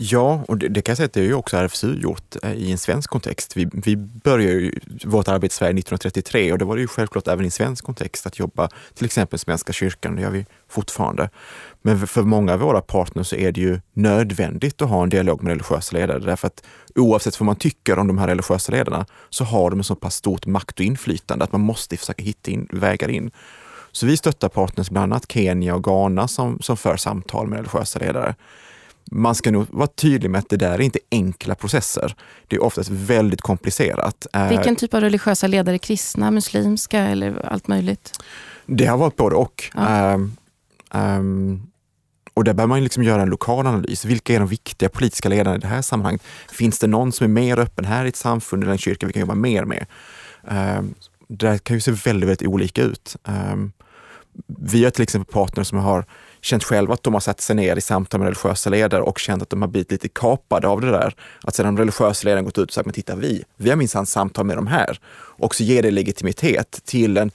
Ja, 0.00 0.44
och 0.48 0.58
det, 0.58 0.68
det 0.68 0.82
kan 0.82 0.90
jag 0.90 0.96
säga 0.96 1.06
att 1.06 1.12
det 1.12 1.20
har 1.20 1.26
ju 1.26 1.34
också 1.34 1.56
RFSU 1.56 2.00
gjort 2.00 2.36
eh, 2.42 2.52
i 2.52 2.72
en 2.72 2.78
svensk 2.78 3.10
kontext. 3.10 3.56
Vi, 3.56 3.68
vi 3.72 3.96
började 3.96 4.52
ju 4.52 4.80
vårt 5.04 5.28
arbete 5.28 5.52
i 5.52 5.56
Sverige 5.56 5.70
1933 5.70 6.52
och 6.52 6.58
det 6.58 6.64
var 6.64 6.76
det 6.76 6.80
ju 6.80 6.88
självklart 6.88 7.28
även 7.28 7.44
i 7.44 7.46
en 7.46 7.50
svensk 7.50 7.84
kontext 7.84 8.26
att 8.26 8.38
jobba 8.38 8.68
till 8.94 9.04
exempel 9.04 9.38
Svenska 9.38 9.72
kyrkan, 9.72 10.16
det 10.16 10.22
gör 10.22 10.30
vi 10.30 10.46
fortfarande. 10.68 11.30
Men 11.82 12.06
för 12.06 12.22
många 12.22 12.52
av 12.52 12.60
våra 12.60 12.80
partners 12.80 13.26
så 13.26 13.36
är 13.36 13.52
det 13.52 13.60
ju 13.60 13.80
nödvändigt 13.92 14.82
att 14.82 14.88
ha 14.88 15.02
en 15.02 15.08
dialog 15.08 15.42
med 15.42 15.50
religiösa 15.50 15.96
ledare 15.96 16.18
därför 16.18 16.46
att 16.46 16.64
oavsett 16.94 17.40
vad 17.40 17.46
man 17.46 17.56
tycker 17.56 17.98
om 17.98 18.06
de 18.06 18.18
här 18.18 18.26
religiösa 18.26 18.72
ledarna 18.72 19.06
så 19.30 19.44
har 19.44 19.70
de 19.70 19.80
en 19.80 19.84
så 19.84 19.94
pass 19.94 20.14
stort 20.14 20.46
makt 20.46 20.80
och 20.80 20.84
inflytande 20.84 21.44
att 21.44 21.52
man 21.52 21.60
måste 21.60 21.96
försöka 21.96 22.22
hitta 22.22 22.50
in, 22.50 22.68
vägar 22.72 23.08
in. 23.08 23.30
Så 23.92 24.06
vi 24.06 24.16
stöttar 24.16 24.48
partners, 24.48 24.90
bland 24.90 25.12
annat 25.12 25.32
Kenya 25.32 25.74
och 25.74 25.84
Ghana 25.84 26.28
som, 26.28 26.58
som 26.60 26.76
för 26.76 26.96
samtal 26.96 27.46
med 27.46 27.56
religiösa 27.56 27.98
ledare 27.98 28.34
man 29.10 29.34
ska 29.34 29.50
nog 29.50 29.66
vara 29.70 29.86
tydlig 29.86 30.30
med 30.30 30.38
att 30.38 30.48
det 30.48 30.56
där 30.56 30.72
är 30.72 30.80
inte 30.80 30.98
enkla 31.10 31.54
processer. 31.54 32.14
Det 32.48 32.56
är 32.56 32.62
oftast 32.62 32.90
väldigt 32.90 33.40
komplicerat. 33.40 34.26
Eh, 34.32 34.48
Vilken 34.48 34.76
typ 34.76 34.94
av 34.94 35.00
religiösa 35.00 35.46
ledare? 35.46 35.78
Kristna, 35.78 36.30
muslimska 36.30 37.00
eller 37.00 37.46
allt 37.46 37.68
möjligt? 37.68 38.12
Det 38.66 38.86
har 38.86 38.98
varit 38.98 39.16
både 39.16 39.36
och. 39.36 39.70
Ja. 39.74 40.14
Um, 40.14 40.36
um, 40.90 41.62
och 42.34 42.44
där 42.44 42.54
behöver 42.54 42.68
man 42.68 42.84
liksom 42.84 43.02
göra 43.02 43.22
en 43.22 43.28
lokal 43.28 43.66
analys. 43.66 44.04
Vilka 44.04 44.34
är 44.34 44.38
de 44.38 44.48
viktiga 44.48 44.88
politiska 44.88 45.28
ledarna 45.28 45.56
i 45.56 45.60
det 45.60 45.66
här 45.66 45.82
sammanhanget? 45.82 46.22
Finns 46.52 46.78
det 46.78 46.86
någon 46.86 47.12
som 47.12 47.24
är 47.24 47.28
mer 47.28 47.58
öppen 47.58 47.84
här 47.84 48.04
i 48.04 48.08
ett 48.08 48.16
samfund 48.16 48.62
eller 48.62 48.72
en 48.72 48.78
kyrka 48.78 49.06
vi 49.06 49.12
kan 49.12 49.20
jobba 49.20 49.34
mer 49.34 49.64
med? 49.64 49.86
Um, 50.78 50.94
det 51.28 51.64
kan 51.64 51.76
ju 51.76 51.80
se 51.80 51.90
väldigt, 51.90 52.28
väldigt 52.28 52.48
olika 52.48 52.82
ut. 52.82 53.16
Vi 54.46 54.84
har 54.84 54.90
till 54.90 55.02
exempel 55.02 55.32
partner 55.32 55.64
som 55.64 55.78
har 55.78 56.04
känt 56.40 56.64
själva 56.64 56.94
att 56.94 57.02
de 57.02 57.14
har 57.14 57.20
satt 57.20 57.40
sig 57.40 57.56
ner 57.56 57.76
i 57.76 57.80
samtal 57.80 58.20
med 58.20 58.26
religiösa 58.26 58.70
ledare 58.70 59.02
och 59.02 59.18
känt 59.18 59.42
att 59.42 59.50
de 59.50 59.62
har 59.62 59.68
blivit 59.68 59.90
lite 59.90 60.08
kapade 60.08 60.68
av 60.68 60.80
det 60.80 60.90
där. 60.90 61.14
Att 61.42 61.54
sedan 61.54 61.66
de 61.74 61.78
religiösa 61.78 62.28
ledarna 62.28 62.42
gått 62.42 62.58
ut 62.58 62.68
och 62.68 62.74
sagt, 62.74 62.86
men 62.86 62.92
titta 62.92 63.16
vi, 63.16 63.44
vi 63.56 63.70
har 63.70 63.76
minsann 63.76 64.06
samtal 64.06 64.46
med 64.46 64.56
de 64.56 64.66
här. 64.66 65.00
Och 65.14 65.54
så 65.54 65.62
ger 65.64 65.82
det 65.82 65.90
legitimitet 65.90 66.80
till 66.84 67.16
en, 67.16 67.30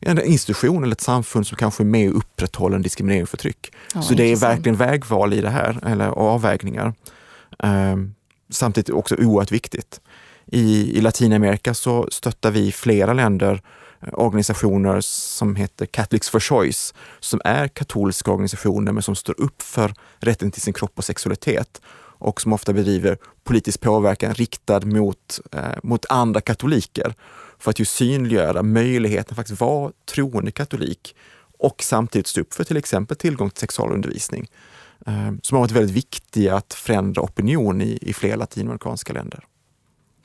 en 0.00 0.22
institution 0.22 0.82
eller 0.82 0.92
ett 0.92 1.00
samfund 1.00 1.46
som 1.46 1.56
kanske 1.56 1.82
är 1.82 1.84
med 1.84 2.10
och 2.10 2.16
upprätthåller 2.16 2.76
en 2.76 2.82
diskriminering 2.82 3.22
och 3.22 3.28
förtryck. 3.28 3.72
Ja, 3.94 4.02
så 4.02 4.14
det 4.14 4.32
är 4.32 4.36
verkligen 4.36 4.76
vägval 4.76 5.32
i 5.32 5.40
det 5.40 5.50
här, 5.50 5.78
eller 5.86 6.06
avvägningar. 6.06 6.94
Um, 7.58 8.14
samtidigt 8.50 8.90
också 8.90 9.14
oerhört 9.14 9.52
viktigt. 9.52 10.00
I, 10.46 10.98
I 10.98 11.00
Latinamerika 11.00 11.74
så 11.74 12.08
stöttar 12.10 12.50
vi 12.50 12.72
flera 12.72 13.12
länder 13.12 13.62
organisationer 14.12 15.00
som 15.00 15.56
heter 15.56 15.86
Catholics 15.86 16.30
for 16.30 16.40
Choice, 16.40 16.94
som 17.20 17.40
är 17.44 17.68
katolska 17.68 18.30
organisationer 18.30 18.92
men 18.92 19.02
som 19.02 19.14
står 19.14 19.40
upp 19.40 19.62
för 19.62 19.94
rätten 20.18 20.50
till 20.50 20.62
sin 20.62 20.74
kropp 20.74 20.92
och 20.94 21.04
sexualitet 21.04 21.80
och 22.22 22.40
som 22.40 22.52
ofta 22.52 22.72
bedriver 22.72 23.18
politisk 23.44 23.80
påverkan 23.80 24.34
riktad 24.34 24.80
mot, 24.80 25.40
eh, 25.52 25.78
mot 25.82 26.06
andra 26.08 26.40
katoliker 26.40 27.14
för 27.58 27.70
att 27.70 27.78
ju 27.78 27.84
synliggöra 27.84 28.62
möjligheten 28.62 29.32
att 29.32 29.36
faktiskt 29.36 29.60
vara 29.60 29.92
troende 30.14 30.50
katolik 30.50 31.16
och 31.58 31.82
samtidigt 31.82 32.26
stå 32.26 32.40
upp 32.40 32.54
för 32.54 32.64
till 32.64 32.76
exempel 32.76 33.16
tillgång 33.16 33.50
till 33.50 33.60
sexualundervisning 33.60 34.50
eh, 35.06 35.32
som 35.42 35.56
har 35.56 35.60
varit 35.60 35.70
väldigt 35.70 35.96
viktiga 35.96 36.56
att 36.56 36.74
förändra 36.74 37.22
opinion 37.22 37.80
i, 37.80 37.98
i 38.02 38.12
flera 38.12 38.36
latinamerikanska 38.36 39.12
länder. 39.12 39.44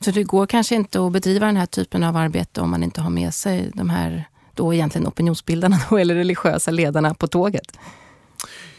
Så 0.00 0.10
det 0.10 0.22
går 0.22 0.46
kanske 0.46 0.74
inte 0.74 1.06
att 1.06 1.12
bedriva 1.12 1.46
den 1.46 1.56
här 1.56 1.66
typen 1.66 2.04
av 2.04 2.16
arbete 2.16 2.60
om 2.60 2.70
man 2.70 2.82
inte 2.82 3.00
har 3.00 3.10
med 3.10 3.34
sig 3.34 3.70
de 3.74 3.90
här 3.90 4.28
då 4.54 4.74
egentligen 4.74 5.08
opinionsbildarna 5.08 5.78
då, 5.90 5.98
eller 5.98 6.14
religiösa 6.14 6.70
ledarna 6.70 7.14
på 7.14 7.26
tåget? 7.26 7.78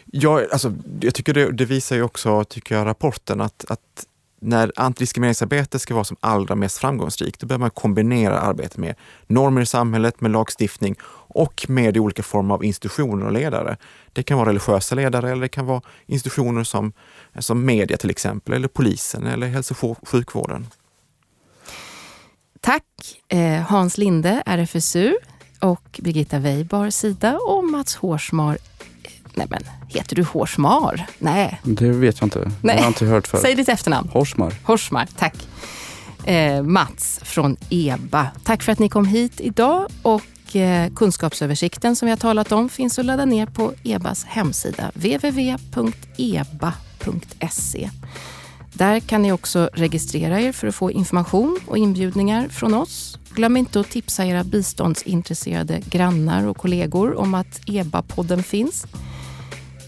Ja, 0.06 0.42
alltså, 0.52 0.74
jag 1.02 1.16
tycker 1.16 1.34
det, 1.34 1.52
det 1.52 1.66
visar 1.66 1.96
ju 1.96 2.04
också, 2.04 2.44
tycker 2.44 2.76
jag, 2.76 2.86
rapporten 2.86 3.42
att, 3.42 3.66
att 3.72 4.06
när 4.42 4.72
antidiskrimineringsarbete 4.76 5.80
ska 5.80 5.94
vara 5.94 6.04
som 6.04 6.18
allra 6.20 6.56
mest 6.56 6.78
framgångsrikt, 6.78 7.40
då 7.40 7.48
behöver 7.48 7.60
man 7.60 7.70
kombinera 7.70 8.40
arbetet 8.40 8.78
med 8.78 8.96
normer 9.28 9.62
i 9.62 9.66
samhället, 9.66 10.22
med 10.22 10.32
lagstiftning 10.32 10.96
och 11.32 11.66
med 11.68 11.98
olika 11.98 12.24
former 12.24 12.54
av 12.54 12.66
institutioner 12.66 13.26
och 13.26 13.32
ledare. 13.32 13.78
Det 14.14 14.24
kan 14.24 14.38
vara 14.38 14.50
religiösa 14.50 14.96
ledare 14.96 15.32
eller 15.32 15.42
det 15.42 15.50
kan 15.50 15.66
vara 15.66 15.82
institutioner 16.06 16.64
som, 16.64 16.94
som 17.40 17.66
media 17.66 17.98
till 17.98 18.10
exempel, 18.10 18.54
eller 18.54 18.68
polisen 18.68 19.28
eller 19.28 19.48
hälso 19.48 19.76
och 19.88 20.08
sjukvården. 20.08 20.68
Tack 22.62 22.84
eh, 23.28 23.62
Hans 23.62 23.98
Linde, 23.98 24.44
RFSU 24.46 25.14
och 25.60 26.00
Birgitta 26.04 26.40
Weibar, 26.40 26.90
Sida 26.90 27.38
och 27.48 27.64
Mats 27.64 27.96
Hårsmar 27.96 28.58
Nej 29.40 29.48
men, 29.50 29.64
heter 29.88 30.16
du 30.16 30.24
Hårsmar? 30.24 31.06
Nej. 31.18 31.62
Det 31.64 31.90
vet 31.90 32.20
jag 32.20 32.26
inte. 32.26 32.52
Nej. 32.62 32.76
Jag 32.76 32.84
har 32.84 32.88
inte 32.88 33.06
hört 33.06 33.28
förut. 33.28 33.42
Säg 33.42 33.56
ditt 33.56 33.70
efternamn. 33.70 34.10
Horsmar. 34.14 34.54
Horsmar, 34.64 35.08
tack. 35.18 35.36
Eh, 36.26 36.64
Mats 36.64 37.20
från 37.24 37.58
EBA. 37.70 38.28
Tack 38.44 38.64
för 38.64 38.72
att 38.72 38.80
ni 38.80 38.90
kom 38.90 39.06
hit 39.06 39.42
idag 39.42 39.88
och 40.02 40.56
eh, 40.56 40.94
kunskapsöversikten 40.94 41.96
som 41.96 42.06
vi 42.06 42.10
har 42.10 42.18
talat 42.18 42.52
om 42.52 42.70
finns 42.70 43.00
att 43.00 43.06
ladda 43.06 43.26
ner 43.26 43.46
på 43.46 43.74
EBAs 43.84 44.24
hemsida 44.26 44.92
www.eba.se. 44.94 45.90
Där 48.80 49.00
kan 49.00 49.22
ni 49.22 49.32
också 49.32 49.70
registrera 49.74 50.42
er 50.42 50.52
för 50.52 50.68
att 50.68 50.76
få 50.76 50.92
information 50.92 51.60
och 51.68 51.78
inbjudningar 51.78 52.48
från 52.48 52.74
oss. 52.74 53.20
Glöm 53.30 53.58
inte 53.58 53.80
att 53.80 53.90
tipsa 53.90 54.26
era 54.26 54.44
biståndsintresserade 54.44 55.82
grannar 55.90 56.48
och 56.48 56.58
kollegor 56.58 57.20
om 57.20 57.34
att 57.34 57.62
EBA-podden 57.66 58.44
finns. 58.44 58.86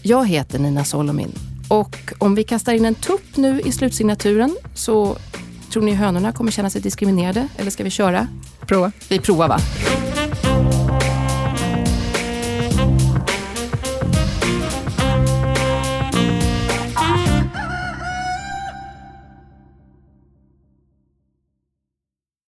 Jag 0.02 0.28
heter 0.28 0.58
Nina 0.58 0.84
Solomin 0.84 1.32
och 1.68 1.96
om 2.18 2.34
vi 2.34 2.44
kastar 2.44 2.72
in 2.72 2.84
en 2.84 2.94
tupp 2.94 3.36
nu 3.36 3.60
i 3.60 3.72
slutsignaturen 3.72 4.56
så 4.74 5.16
tror 5.72 5.82
ni 5.82 5.92
hönorna 5.92 6.32
kommer 6.32 6.50
känna 6.50 6.70
sig 6.70 6.80
diskriminerade 6.80 7.48
eller 7.56 7.70
ska 7.70 7.84
vi 7.84 7.90
köra? 7.90 8.28
Prova. 8.66 8.92
Vi 9.08 9.18
provar 9.18 9.48
va? 9.48 9.58